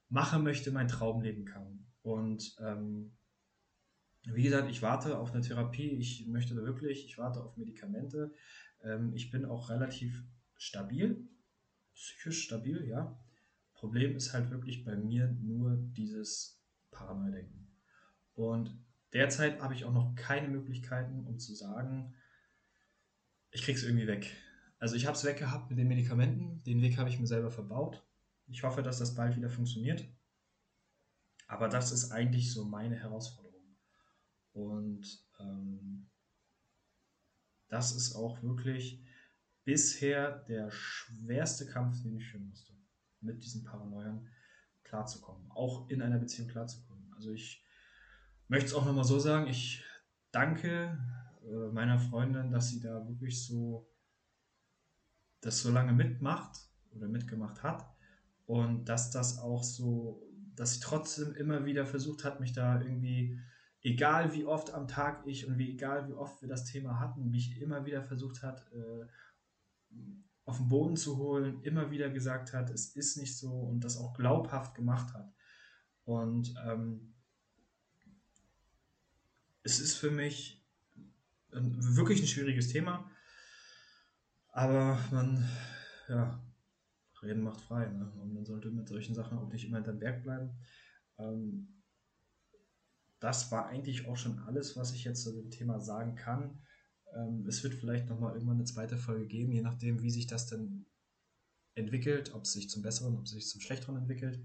machen 0.08 0.42
möchte, 0.42 0.72
mein 0.72 0.88
Traum 0.88 1.22
leben 1.22 1.44
kann. 1.44 1.86
Und 2.02 2.56
ähm, 2.60 3.16
wie 4.24 4.42
gesagt, 4.42 4.68
ich 4.68 4.82
warte 4.82 5.18
auf 5.18 5.32
eine 5.32 5.40
Therapie, 5.40 5.90
ich 5.90 6.26
möchte 6.26 6.54
da 6.54 6.62
wirklich, 6.62 7.04
ich 7.04 7.16
warte 7.16 7.42
auf 7.42 7.56
Medikamente. 7.56 8.34
Ähm, 8.82 9.12
ich 9.14 9.30
bin 9.30 9.44
auch 9.44 9.70
relativ 9.70 10.24
stabil, 10.56 11.28
psychisch 11.94 12.42
stabil, 12.44 12.86
ja. 12.86 13.18
Problem 13.72 14.14
ist 14.14 14.34
halt 14.34 14.50
wirklich 14.50 14.84
bei 14.84 14.94
mir 14.94 15.28
nur 15.40 15.76
dieses 15.76 16.60
Paranoia-Denken. 16.90 17.69
Und 18.34 18.78
derzeit 19.12 19.60
habe 19.60 19.74
ich 19.74 19.84
auch 19.84 19.92
noch 19.92 20.14
keine 20.14 20.48
Möglichkeiten, 20.48 21.26
um 21.26 21.38
zu 21.38 21.54
sagen, 21.54 22.14
ich 23.50 23.62
krieg's 23.62 23.82
irgendwie 23.82 24.06
weg. 24.06 24.30
Also 24.78 24.96
ich 24.96 25.06
habe 25.06 25.16
es 25.16 25.24
weggehabt 25.24 25.70
mit 25.70 25.78
den 25.78 25.88
Medikamenten, 25.88 26.62
den 26.64 26.80
Weg 26.80 26.96
habe 26.96 27.10
ich 27.10 27.18
mir 27.18 27.26
selber 27.26 27.50
verbaut. 27.50 28.06
Ich 28.46 28.62
hoffe, 28.62 28.82
dass 28.82 28.98
das 28.98 29.14
bald 29.14 29.36
wieder 29.36 29.50
funktioniert. 29.50 30.04
Aber 31.46 31.68
das 31.68 31.92
ist 31.92 32.12
eigentlich 32.12 32.52
so 32.52 32.64
meine 32.64 32.96
Herausforderung. 32.96 33.76
Und 34.52 35.04
ähm, 35.38 36.08
das 37.68 37.94
ist 37.94 38.14
auch 38.14 38.42
wirklich 38.42 39.04
bisher 39.64 40.38
der 40.44 40.70
schwerste 40.70 41.66
Kampf, 41.66 42.02
den 42.02 42.16
ich 42.16 42.26
führen 42.26 42.48
musste, 42.48 42.72
mit 43.20 43.44
diesen 43.44 43.64
Paranoiern 43.64 44.28
klarzukommen, 44.82 45.50
auch 45.50 45.88
in 45.88 46.02
einer 46.02 46.18
Beziehung 46.18 46.48
klarzukommen. 46.48 47.12
Also 47.14 47.30
ich 47.30 47.64
möchte 48.50 48.66
es 48.66 48.74
auch 48.74 48.84
nochmal 48.84 49.04
so 49.04 49.18
sagen, 49.18 49.46
ich 49.46 49.82
danke 50.32 50.98
äh, 51.44 51.72
meiner 51.72 51.98
Freundin, 51.98 52.50
dass 52.50 52.68
sie 52.68 52.80
da 52.80 53.08
wirklich 53.08 53.46
so 53.46 53.88
das 55.40 55.62
so 55.62 55.70
lange 55.70 55.92
mitmacht 55.92 56.58
oder 56.90 57.08
mitgemacht 57.08 57.62
hat 57.62 57.88
und 58.46 58.86
dass 58.88 59.10
das 59.12 59.38
auch 59.38 59.62
so, 59.62 60.28
dass 60.56 60.74
sie 60.74 60.80
trotzdem 60.80 61.34
immer 61.34 61.64
wieder 61.64 61.86
versucht 61.86 62.24
hat, 62.24 62.40
mich 62.40 62.52
da 62.52 62.80
irgendwie, 62.80 63.38
egal 63.82 64.34
wie 64.34 64.44
oft 64.44 64.74
am 64.74 64.88
Tag 64.88 65.26
ich 65.26 65.46
und 65.46 65.56
wie 65.56 65.70
egal 65.70 66.08
wie 66.08 66.12
oft 66.12 66.42
wir 66.42 66.48
das 66.48 66.64
Thema 66.64 66.98
hatten, 66.98 67.30
mich 67.30 67.62
immer 67.62 67.86
wieder 67.86 68.02
versucht 68.02 68.42
hat, 68.42 68.68
äh, 68.72 69.06
auf 70.44 70.58
den 70.58 70.68
Boden 70.68 70.96
zu 70.96 71.18
holen, 71.18 71.62
immer 71.62 71.92
wieder 71.92 72.10
gesagt 72.10 72.52
hat, 72.52 72.68
es 72.70 72.96
ist 72.96 73.16
nicht 73.16 73.38
so 73.38 73.52
und 73.52 73.84
das 73.84 73.96
auch 73.96 74.12
glaubhaft 74.14 74.74
gemacht 74.74 75.14
hat. 75.14 75.32
Und 76.04 76.52
ähm, 76.66 77.09
es 79.62 79.80
ist 79.80 79.96
für 79.96 80.10
mich 80.10 80.64
ein, 81.52 81.96
wirklich 81.96 82.20
ein 82.20 82.26
schwieriges 82.26 82.68
Thema. 82.68 83.10
Aber 84.48 84.98
man, 85.10 85.48
ja, 86.08 86.42
reden 87.22 87.42
macht 87.42 87.60
frei. 87.60 87.86
Ne? 87.88 88.10
Und 88.20 88.34
man 88.34 88.44
sollte 88.44 88.70
mit 88.70 88.88
solchen 88.88 89.14
Sachen 89.14 89.38
auch 89.38 89.52
nicht 89.52 89.64
immer 89.64 89.76
hinterm 89.76 89.98
Berg 89.98 90.22
bleiben. 90.22 90.50
Ähm, 91.18 91.82
das 93.20 93.52
war 93.52 93.66
eigentlich 93.66 94.06
auch 94.06 94.16
schon 94.16 94.38
alles, 94.40 94.76
was 94.76 94.92
ich 94.92 95.04
jetzt 95.04 95.22
zu 95.22 95.32
dem 95.32 95.50
Thema 95.50 95.78
sagen 95.80 96.14
kann. 96.14 96.62
Ähm, 97.14 97.44
es 97.46 97.62
wird 97.62 97.74
vielleicht 97.74 98.08
nochmal 98.08 98.32
irgendwann 98.32 98.56
eine 98.56 98.64
zweite 98.64 98.96
Folge 98.96 99.26
geben, 99.26 99.52
je 99.52 99.62
nachdem, 99.62 100.02
wie 100.02 100.10
sich 100.10 100.26
das 100.26 100.46
denn 100.46 100.86
entwickelt, 101.74 102.34
ob 102.34 102.44
es 102.44 102.52
sich 102.52 102.70
zum 102.70 102.82
Besseren, 102.82 103.16
ob 103.16 103.24
es 103.24 103.30
sich 103.30 103.48
zum 103.48 103.60
Schlechteren 103.60 103.96
entwickelt. 103.96 104.42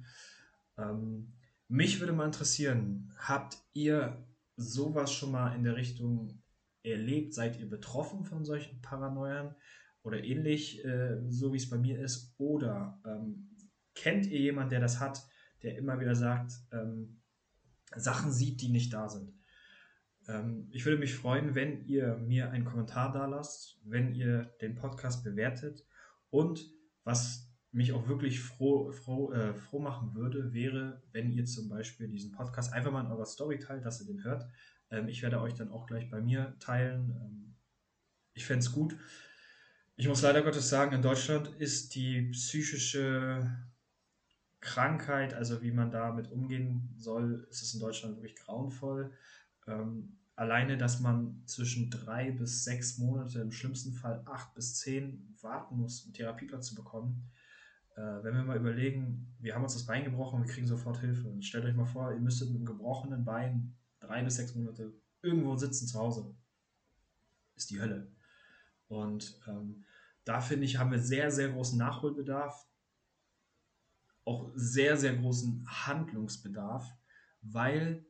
Ähm, 0.78 1.34
mich 1.68 2.00
würde 2.00 2.14
mal 2.14 2.26
interessieren, 2.26 3.14
habt 3.18 3.58
ihr 3.74 4.28
sowas 4.56 5.12
schon 5.12 5.32
mal 5.32 5.56
in 5.56 5.64
der 5.64 5.76
Richtung 5.76 6.42
erlebt? 6.84 7.34
Seid 7.34 7.60
ihr 7.60 7.70
betroffen 7.70 8.24
von 8.24 8.46
solchen 8.46 8.82
Paranoiern 8.82 9.56
oder 10.04 10.24
ähnlich, 10.24 10.84
äh, 10.86 11.18
so 11.30 11.54
wie 11.54 11.58
es 11.58 11.70
bei 11.70 11.78
mir 11.78 12.00
ist? 12.00 12.36
Oder 12.38 13.02
ähm, 13.06 13.50
kennt 13.96 14.28
ihr 14.28 14.40
jemanden, 14.40 14.72
der 14.72 14.80
das 14.80 15.00
hat, 15.00 15.26
der 15.64 15.78
immer 15.78 16.00
wieder 16.00 16.16
sagt, 16.16 16.54
ähm, 16.72 17.22
Sachen 17.96 18.32
sieht, 18.32 18.62
die 18.62 18.70
nicht 18.70 18.94
da 18.94 19.10
sind? 19.10 19.34
Ähm, 20.28 20.68
ich 20.72 20.86
würde 20.86 20.98
mich 20.98 21.16
freuen, 21.16 21.56
wenn 21.56 21.86
ihr 21.86 22.18
mir 22.18 22.52
einen 22.52 22.66
Kommentar 22.66 23.12
da 23.12 23.26
lasst, 23.26 23.80
wenn 23.84 24.14
ihr 24.14 24.54
den 24.62 24.76
Podcast 24.76 25.24
bewertet 25.24 25.86
und 26.30 26.72
was 27.04 27.45
mich 27.76 27.92
auch 27.92 28.08
wirklich 28.08 28.40
froh, 28.40 28.92
froh, 28.92 29.34
äh, 29.34 29.54
froh 29.54 29.80
machen 29.80 30.16
würde, 30.16 30.54
wäre, 30.54 31.04
wenn 31.12 31.32
ihr 31.32 31.46
zum 31.46 31.68
Beispiel 31.68 32.08
diesen 32.08 32.32
Podcast 32.32 32.72
einfach 32.72 32.92
mal 32.92 33.04
in 33.04 33.12
eurer 33.12 33.26
Story 33.26 33.60
teilt, 33.60 33.86
dass 33.86 34.00
ihr 34.00 34.08
den 34.08 34.24
hört. 34.24 34.48
Ähm, 34.90 35.10
ich 35.10 35.22
werde 35.22 35.42
euch 35.42 35.56
dann 35.56 35.70
auch 35.70 35.86
gleich 35.86 36.10
bei 36.10 36.22
mir 36.22 36.56
teilen. 36.60 37.12
Ähm, 37.12 37.56
ich 38.34 38.46
fände 38.46 38.62
es 38.62 38.72
gut. 38.72 38.96
Ich 39.98 40.08
muss 40.08 40.22
leider 40.22 40.42
Gottes 40.42 40.70
sagen, 40.70 40.96
in 40.96 41.02
Deutschland 41.02 41.48
ist 41.60 41.96
die 41.96 42.30
psychische 42.32 43.50
Krankheit, 44.62 45.34
also 45.34 45.62
wie 45.62 45.72
man 45.72 45.92
damit 45.92 46.32
umgehen 46.32 46.94
soll, 46.98 47.46
ist 47.50 47.62
es 47.62 47.74
in 47.74 47.82
Deutschland 47.82 48.16
wirklich 48.16 48.38
grauenvoll. 48.38 49.12
Ähm, 49.68 50.18
alleine, 50.36 50.78
dass 50.78 51.02
man 51.02 51.44
zwischen 51.46 51.90
drei 51.90 52.32
bis 52.32 52.64
sechs 52.64 52.98
Monate, 52.98 53.40
im 53.40 53.52
schlimmsten 53.52 53.94
Fall 53.94 54.24
acht 54.26 54.54
bis 54.54 54.76
zehn 54.76 55.36
warten 55.42 55.76
muss, 55.76 56.06
einen 56.06 56.14
Therapieplatz 56.14 56.68
zu 56.68 56.76
bekommen. 56.76 57.30
Äh, 57.96 58.24
wenn 58.24 58.36
wir 58.36 58.44
mal 58.44 58.58
überlegen, 58.58 59.36
wir 59.40 59.56
haben 59.56 59.64
uns 59.64 59.74
das 59.74 59.86
Bein 59.86 60.04
gebrochen 60.04 60.40
und 60.40 60.48
wir 60.48 60.54
kriegen 60.54 60.68
sofort 60.68 61.00
Hilfe. 61.00 61.28
Und 61.28 61.44
stellt 61.44 61.66
euch 61.66 61.76
mal 61.76 61.86
vor, 61.86 62.12
ihr 62.12 62.20
müsstet 62.20 62.50
mit 62.50 62.58
einem 62.58 62.66
gebrochenen 62.66 63.24
Bein 63.24 63.76
drei 64.00 64.24
bis 64.24 64.36
sechs 64.36 64.54
Monate 64.56 64.94
irgendwo 65.22 65.56
sitzen 65.56 65.88
zu 65.88 66.00
Hause. 66.00 66.36
Ist 67.56 67.70
die 67.70 67.80
Hölle. 67.80 68.12
Und 68.88 69.40
ähm, 69.48 69.86
da 70.26 70.42
finde 70.42 70.66
ich, 70.66 70.78
haben 70.78 70.92
wir 70.92 71.00
sehr, 71.00 71.32
sehr 71.32 71.50
großen 71.50 71.78
Nachholbedarf. 71.78 72.68
Auch 74.26 74.52
sehr, 74.56 74.98
sehr 74.98 75.16
großen 75.16 75.66
Handlungsbedarf, 75.68 76.92
weil 77.42 78.06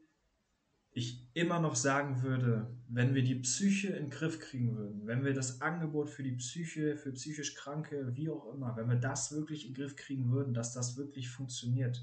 ich 0.97 1.27
immer 1.33 1.59
noch 1.59 1.75
sagen 1.75 2.23
würde, 2.23 2.73
wenn 2.87 3.13
wir 3.13 3.21
die 3.21 3.35
Psyche 3.35 3.89
in 3.89 4.05
den 4.05 4.09
Griff 4.09 4.39
kriegen 4.39 4.77
würden, 4.77 5.05
wenn 5.05 5.25
wir 5.25 5.33
das 5.33 5.61
Angebot 5.61 6.09
für 6.09 6.23
die 6.23 6.31
Psyche, 6.31 6.95
für 6.95 7.11
psychisch 7.11 7.53
Kranke, 7.53 8.15
wie 8.15 8.29
auch 8.29 8.53
immer, 8.53 8.77
wenn 8.77 8.87
wir 8.87 8.95
das 8.95 9.33
wirklich 9.33 9.67
in 9.67 9.73
den 9.73 9.81
Griff 9.81 9.97
kriegen 9.97 10.31
würden, 10.31 10.53
dass 10.53 10.71
das 10.71 10.95
wirklich 10.95 11.29
funktioniert, 11.29 12.01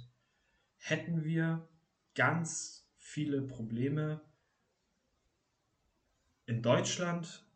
hätten 0.76 1.24
wir 1.24 1.66
ganz 2.14 2.87
viele 2.98 3.40
Probleme 3.40 4.20
in 6.44 6.61
Deutschland 6.61 7.46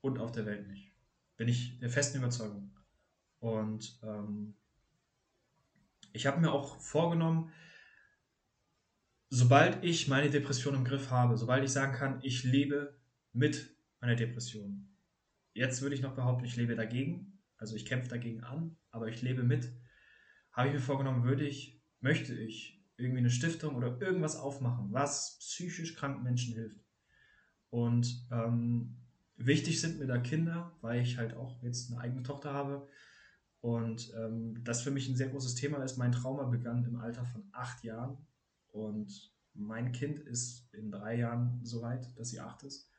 und 0.00 0.18
auf 0.18 0.32
der 0.32 0.46
Welt 0.46 0.66
nicht. 0.66 0.90
Bin 1.36 1.46
ich 1.46 1.78
der 1.78 1.90
festen 1.90 2.18
Überzeugung. 2.18 2.72
Und 3.38 4.00
ähm, 4.02 4.54
ich 6.12 6.26
habe 6.26 6.40
mir 6.40 6.50
auch 6.50 6.80
vorgenommen, 6.80 7.52
sobald 9.30 9.84
ich 9.84 10.08
meine 10.08 10.28
Depression 10.28 10.74
im 10.74 10.84
Griff 10.84 11.10
habe, 11.10 11.36
sobald 11.36 11.64
ich 11.64 11.70
sagen 11.70 11.92
kann, 11.92 12.18
ich 12.22 12.42
lebe 12.42 12.98
mit 13.32 13.76
meiner 14.00 14.16
Depression. 14.16 14.88
Jetzt 15.54 15.82
würde 15.82 15.94
ich 15.94 16.02
noch 16.02 16.14
behaupten, 16.14 16.44
ich 16.44 16.56
lebe 16.56 16.74
dagegen, 16.74 17.38
also 17.56 17.76
ich 17.76 17.86
kämpfe 17.86 18.08
dagegen 18.10 18.42
an, 18.42 18.76
aber 18.90 19.08
ich 19.08 19.22
lebe 19.22 19.42
mit. 19.42 19.72
Habe 20.52 20.68
ich 20.68 20.74
mir 20.74 20.80
vorgenommen, 20.80 21.24
würde 21.24 21.46
ich, 21.46 21.80
möchte 22.00 22.34
ich 22.34 22.84
irgendwie 22.96 23.20
eine 23.20 23.30
Stiftung 23.30 23.76
oder 23.76 24.00
irgendwas 24.00 24.36
aufmachen, 24.36 24.92
was 24.92 25.38
psychisch 25.38 25.94
kranken 25.94 26.24
Menschen 26.24 26.54
hilft. 26.54 26.84
Und 27.70 28.26
ähm, 28.32 28.96
wichtig 29.36 29.80
sind 29.80 30.00
mir 30.00 30.06
da 30.06 30.18
Kinder, 30.18 30.76
weil 30.80 31.00
ich 31.02 31.18
halt 31.18 31.34
auch 31.34 31.62
jetzt 31.62 31.90
eine 31.90 32.00
eigene 32.00 32.24
Tochter 32.24 32.52
habe. 32.52 32.88
Und 33.60 34.12
ähm, 34.16 34.62
das 34.64 34.82
für 34.82 34.90
mich 34.90 35.08
ein 35.08 35.16
sehr 35.16 35.28
großes 35.28 35.54
Thema 35.54 35.82
ist. 35.84 35.98
Mein 35.98 36.12
Trauma 36.12 36.44
begann 36.44 36.84
im 36.84 36.96
Alter 36.96 37.24
von 37.26 37.44
acht 37.52 37.84
Jahren 37.84 38.26
und 38.72 39.32
mein 39.54 39.92
Kind 39.92 40.20
ist 40.20 40.72
in 40.74 40.90
drei 40.90 41.16
Jahren 41.16 41.60
so 41.64 41.82
weit, 41.82 42.16
dass 42.18 42.30
sie 42.30 42.40
acht 42.40 42.62
ist. 42.62 42.90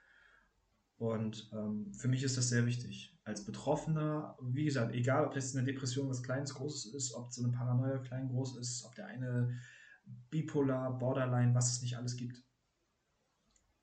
Und 0.97 1.49
ähm, 1.53 1.91
für 1.93 2.07
mich 2.07 2.23
ist 2.23 2.37
das 2.37 2.49
sehr 2.49 2.65
wichtig. 2.65 3.17
Als 3.23 3.43
Betroffener, 3.43 4.37
wie 4.41 4.65
gesagt, 4.65 4.93
egal 4.93 5.25
ob 5.25 5.33
das 5.33 5.55
eine 5.55 5.65
Depression 5.65 6.09
was 6.09 6.21
Kleines, 6.21 6.53
Großes 6.53 6.93
ist, 6.93 7.13
ob 7.13 7.33
so 7.33 7.43
eine 7.43 7.51
Paranoia 7.51 7.97
klein, 7.99 8.27
groß 8.27 8.57
ist, 8.57 8.83
ob 8.83 8.93
der 8.95 9.07
eine 9.07 9.59
Bipolar, 10.29 10.99
Borderline, 10.99 11.55
was 11.55 11.71
es 11.71 11.81
nicht 11.81 11.97
alles 11.97 12.17
gibt. 12.17 12.43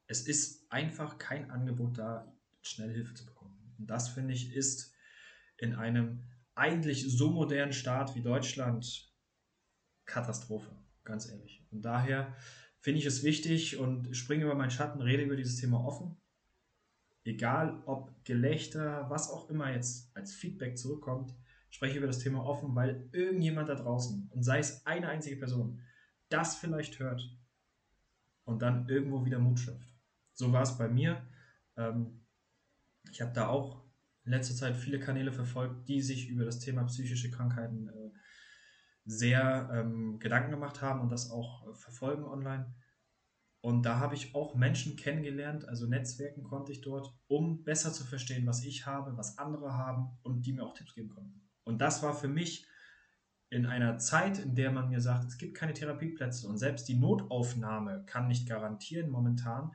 Es 0.07 0.27
ist 0.27 0.71
einfach 0.71 1.19
kein 1.19 1.51
Angebot 1.51 1.99
da, 1.99 2.33
schnell 2.63 2.93
Hilfe 2.93 3.15
zu 3.15 3.27
bekommen. 3.27 3.75
Und 3.79 3.89
das, 3.89 4.09
finde 4.09 4.35
ich, 4.35 4.55
ist 4.55 4.93
in 5.57 5.75
einem 5.75 6.25
eigentlich 6.55 7.05
so 7.11 7.31
modernen 7.31 7.73
Staat 7.73 8.15
wie 8.15 8.23
Deutschland 8.23 9.13
Katastrophe 10.05 10.77
ganz 11.09 11.29
ehrlich. 11.29 11.67
Und 11.73 11.85
daher 11.85 12.37
finde 12.81 13.01
ich 13.01 13.07
es 13.07 13.25
wichtig 13.25 13.79
und 13.79 14.17
springe 14.17 14.45
über 14.45 14.55
meinen 14.55 14.71
Schatten, 14.71 15.03
rede 15.03 15.25
über 15.25 15.35
dieses 15.35 15.57
Thema 15.57 15.85
offen. 15.85 16.17
Egal 17.25 17.83
ob 17.87 18.25
Gelächter, 18.25 19.11
was 19.11 19.31
auch 19.31 19.51
immer 19.51 19.73
jetzt 19.73 20.17
als 20.17 20.33
Feedback 20.33 20.79
zurückkommt, 20.79 21.35
spreche 21.71 21.99
über 21.99 22.07
das 22.07 22.21
Thema 22.21 22.45
offen, 22.45 22.75
weil 22.75 23.09
irgendjemand 23.13 23.69
da 23.69 23.75
draußen, 23.75 24.31
und 24.31 24.43
sei 24.43 24.61
es 24.61 24.87
eine 24.87 25.09
einzige 25.09 25.37
Person, 25.37 25.81
das 26.29 26.57
vielleicht 26.57 26.99
hört 26.99 27.37
und 28.45 28.63
dann 28.63 28.89
irgendwo 28.89 29.25
wieder 29.25 29.39
Mut 29.39 29.59
schöpft. 29.59 29.93
So 30.35 30.53
war 30.53 30.63
es 30.63 30.79
bei 30.79 30.89
mir. 30.89 31.27
Ähm, 31.77 32.25
ich 33.11 33.21
habe 33.21 33.33
da 33.33 33.49
auch 33.49 33.85
in 34.25 34.33
letzter 34.33 34.55
Zeit 34.55 34.77
viele 34.77 35.01
Kanäle 35.01 35.33
verfolgt, 35.33 35.89
die 35.89 36.01
sich 36.01 36.29
über 36.29 36.45
das 36.45 36.59
Thema 36.61 36.85
psychische 36.85 37.31
Krankheiten 37.31 37.89
äh, 37.89 38.11
sehr 39.09 39.71
ähm, 39.73 40.19
Gedanken 40.19 40.51
gemacht 40.51 40.83
haben 40.83 41.01
und 41.01 41.11
das 41.11 41.31
auch 41.31 41.67
äh, 41.67 41.75
verfolgen 41.75 42.25
online. 42.25 42.75
Und 43.61 43.83
da 43.83 43.99
habe 43.99 44.15
ich 44.15 44.35
auch 44.35 44.55
Menschen 44.55 44.97
kennengelernt, 44.97 45.67
also 45.67 45.87
Netzwerken 45.87 46.45
konnte 46.45 46.73
ich 46.73 46.83
dort, 46.83 47.13
um 47.27 47.65
besser 47.65 47.93
zu 47.93 48.05
verstehen, 48.05 48.47
was 48.47 48.65
ich 48.65 48.87
habe, 48.87 49.17
was 49.17 49.39
andere 49.39 49.73
haben 49.73 50.19
und 50.23 50.43
die 50.47 50.53
mir 50.53 50.63
auch 50.63 50.75
Tipps 50.75 50.95
geben 50.95 51.09
konnten. 51.09 51.49
Und 51.65 51.81
das 51.81 52.03
war 52.03 52.15
für 52.15 52.29
mich 52.29 52.69
in 53.51 53.65
einer 53.65 53.99
Zeit, 53.99 54.39
in 54.39 54.55
der 54.55 54.71
man 54.71 54.91
mir 54.91 55.01
sagt, 55.01 55.25
es 55.25 55.39
gibt 55.39 55.57
keine 55.57 55.73
Therapieplätze 55.73 56.47
und 56.47 56.59
selbst 56.59 56.87
die 56.87 56.99
Notaufnahme 56.99 58.05
kann 58.05 58.29
nicht 58.29 58.47
garantieren 58.47 59.11
momentan, 59.11 59.73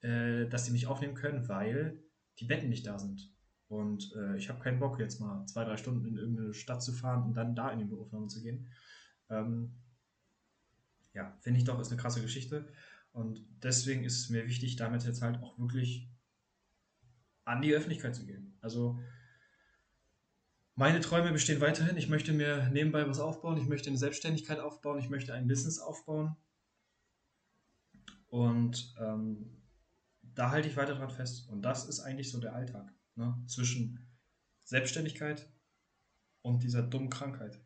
äh, 0.00 0.46
dass 0.46 0.64
sie 0.64 0.72
mich 0.72 0.86
aufnehmen 0.86 1.14
können, 1.14 1.48
weil 1.48 2.02
die 2.38 2.46
Betten 2.46 2.70
nicht 2.70 2.86
da 2.86 2.98
sind. 2.98 3.30
Und 3.70 4.12
äh, 4.16 4.36
ich 4.36 4.48
habe 4.48 4.58
keinen 4.58 4.80
Bock, 4.80 4.98
jetzt 4.98 5.20
mal 5.20 5.46
zwei, 5.46 5.62
drei 5.62 5.76
Stunden 5.76 6.04
in 6.04 6.16
irgendeine 6.16 6.52
Stadt 6.52 6.82
zu 6.82 6.92
fahren 6.92 7.22
und 7.22 7.34
dann 7.34 7.54
da 7.54 7.70
in 7.70 7.78
die 7.78 7.84
Notaufnahme 7.84 8.26
zu 8.26 8.42
gehen. 8.42 8.66
Ähm, 9.28 9.76
ja, 11.14 11.36
finde 11.38 11.60
ich 11.60 11.64
doch, 11.64 11.78
ist 11.78 11.92
eine 11.92 12.00
krasse 12.00 12.20
Geschichte. 12.20 12.68
Und 13.12 13.46
deswegen 13.62 14.02
ist 14.02 14.18
es 14.18 14.28
mir 14.28 14.48
wichtig, 14.48 14.74
damit 14.74 15.04
jetzt 15.04 15.22
halt 15.22 15.40
auch 15.40 15.56
wirklich 15.56 16.10
an 17.44 17.62
die 17.62 17.72
Öffentlichkeit 17.72 18.16
zu 18.16 18.26
gehen. 18.26 18.58
Also 18.60 18.98
meine 20.74 20.98
Träume 20.98 21.30
bestehen 21.30 21.60
weiterhin. 21.60 21.96
Ich 21.96 22.08
möchte 22.08 22.32
mir 22.32 22.68
nebenbei 22.72 23.08
was 23.08 23.20
aufbauen. 23.20 23.56
Ich 23.56 23.68
möchte 23.68 23.88
eine 23.88 23.98
Selbstständigkeit 23.98 24.58
aufbauen. 24.58 24.98
Ich 24.98 25.10
möchte 25.10 25.32
ein 25.32 25.46
Business 25.46 25.78
aufbauen. 25.78 26.34
Und 28.26 28.96
ähm, 28.98 29.62
da 30.22 30.50
halte 30.50 30.66
ich 30.66 30.76
weiter 30.76 30.96
dran 30.96 31.10
fest. 31.10 31.48
Und 31.48 31.62
das 31.62 31.88
ist 31.88 32.00
eigentlich 32.00 32.32
so 32.32 32.40
der 32.40 32.56
Alltag 32.56 32.92
ne, 33.20 33.42
zwischen 33.46 34.00
Selbstständigkeit 34.64 35.48
und 36.42 36.62
dieser 36.62 36.82
dummen 36.82 37.10
Krankheit. 37.10 37.60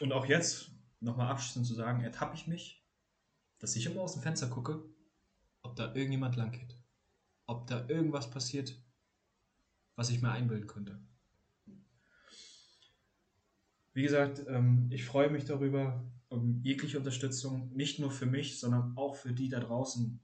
Und 0.00 0.12
auch 0.12 0.26
jetzt 0.26 0.70
nochmal 1.00 1.28
abschließend 1.28 1.66
zu 1.66 1.74
sagen, 1.74 2.02
ertappe 2.02 2.36
ich 2.36 2.46
mich, 2.46 2.84
dass 3.58 3.76
ich 3.76 3.86
immer 3.86 4.02
aus 4.02 4.14
dem 4.14 4.22
Fenster 4.22 4.48
gucke, 4.48 4.82
ob 5.62 5.76
da 5.76 5.94
irgendjemand 5.94 6.36
lang 6.36 6.52
geht. 6.52 6.78
Ob 7.46 7.66
da 7.66 7.86
irgendwas 7.88 8.30
passiert, 8.30 8.80
was 9.96 10.10
ich 10.10 10.22
mir 10.22 10.30
einbilden 10.30 10.66
könnte. 10.66 11.00
Wie 13.92 14.02
gesagt, 14.02 14.44
ähm, 14.48 14.88
ich 14.90 15.04
freue 15.04 15.30
mich 15.30 15.44
darüber 15.44 16.04
um 16.28 16.60
jegliche 16.62 16.98
Unterstützung, 16.98 17.72
nicht 17.74 18.00
nur 18.00 18.10
für 18.10 18.26
mich, 18.26 18.58
sondern 18.58 18.96
auch 18.96 19.14
für 19.14 19.32
die 19.32 19.48
da 19.48 19.60
draußen, 19.60 20.20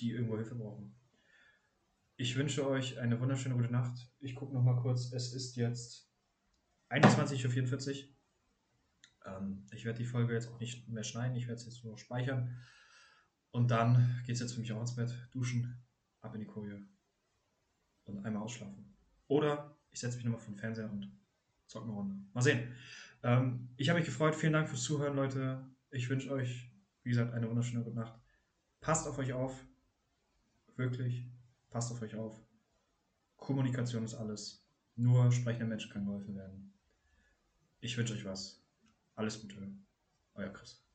die 0.00 0.10
irgendwo 0.10 0.36
Hilfe 0.36 0.56
brauchen. 0.56 0.96
Ich 2.18 2.34
wünsche 2.34 2.66
euch 2.66 2.98
eine 2.98 3.20
wunderschöne 3.20 3.54
gute 3.54 3.70
Nacht. 3.70 4.10
Ich 4.20 4.34
gucke 4.34 4.54
noch 4.54 4.62
mal 4.62 4.80
kurz. 4.80 5.12
Es 5.12 5.34
ist 5.34 5.54
jetzt 5.56 6.10
21.44 6.88 8.04
Uhr. 8.04 8.08
Ähm, 9.26 9.66
ich 9.70 9.84
werde 9.84 9.98
die 9.98 10.06
Folge 10.06 10.32
jetzt 10.32 10.48
auch 10.48 10.58
nicht 10.58 10.88
mehr 10.88 11.04
schneiden. 11.04 11.36
Ich 11.36 11.46
werde 11.46 11.60
es 11.60 11.66
jetzt 11.66 11.84
nur 11.84 11.98
speichern. 11.98 12.56
Und 13.50 13.70
dann 13.70 14.22
geht 14.24 14.36
es 14.36 14.40
jetzt 14.40 14.54
für 14.54 14.60
mich 14.60 14.72
auch 14.72 14.80
ins 14.80 14.96
Bett. 14.96 15.14
Duschen, 15.30 15.84
ab 16.22 16.34
in 16.34 16.40
die 16.40 16.46
Koje 16.46 16.80
und 18.04 18.24
einmal 18.24 18.42
ausschlafen. 18.42 18.96
Oder 19.28 19.76
ich 19.90 20.00
setze 20.00 20.16
mich 20.16 20.24
nochmal 20.24 20.40
vor 20.40 20.54
den 20.54 20.58
Fernseher 20.58 20.90
und 20.90 21.12
zocke 21.66 21.84
eine 21.84 21.94
Runde. 21.94 22.16
Mal 22.32 22.40
sehen. 22.40 22.74
Ähm, 23.24 23.68
ich 23.76 23.90
habe 23.90 23.98
mich 23.98 24.06
gefreut. 24.06 24.34
Vielen 24.34 24.54
Dank 24.54 24.70
fürs 24.70 24.84
Zuhören, 24.84 25.16
Leute. 25.16 25.66
Ich 25.90 26.08
wünsche 26.08 26.30
euch, 26.30 26.72
wie 27.02 27.10
gesagt, 27.10 27.34
eine 27.34 27.46
wunderschöne 27.46 27.84
gute 27.84 27.96
Nacht. 27.96 28.18
Passt 28.80 29.06
auf 29.06 29.18
euch 29.18 29.34
auf. 29.34 29.66
Wirklich. 30.76 31.26
Passt 31.76 31.92
auf 31.92 32.00
euch 32.00 32.14
auf. 32.14 32.34
Kommunikation 33.36 34.02
ist 34.02 34.14
alles. 34.14 34.66
Nur 34.94 35.30
sprechender 35.30 35.66
Mensch 35.66 35.90
kann 35.90 36.06
geholfen 36.06 36.34
werden. 36.34 36.72
Ich 37.80 37.98
wünsche 37.98 38.14
euch 38.14 38.24
was. 38.24 38.64
Alles 39.14 39.42
Gute. 39.42 39.58
Euer 40.36 40.48
Chris. 40.54 40.85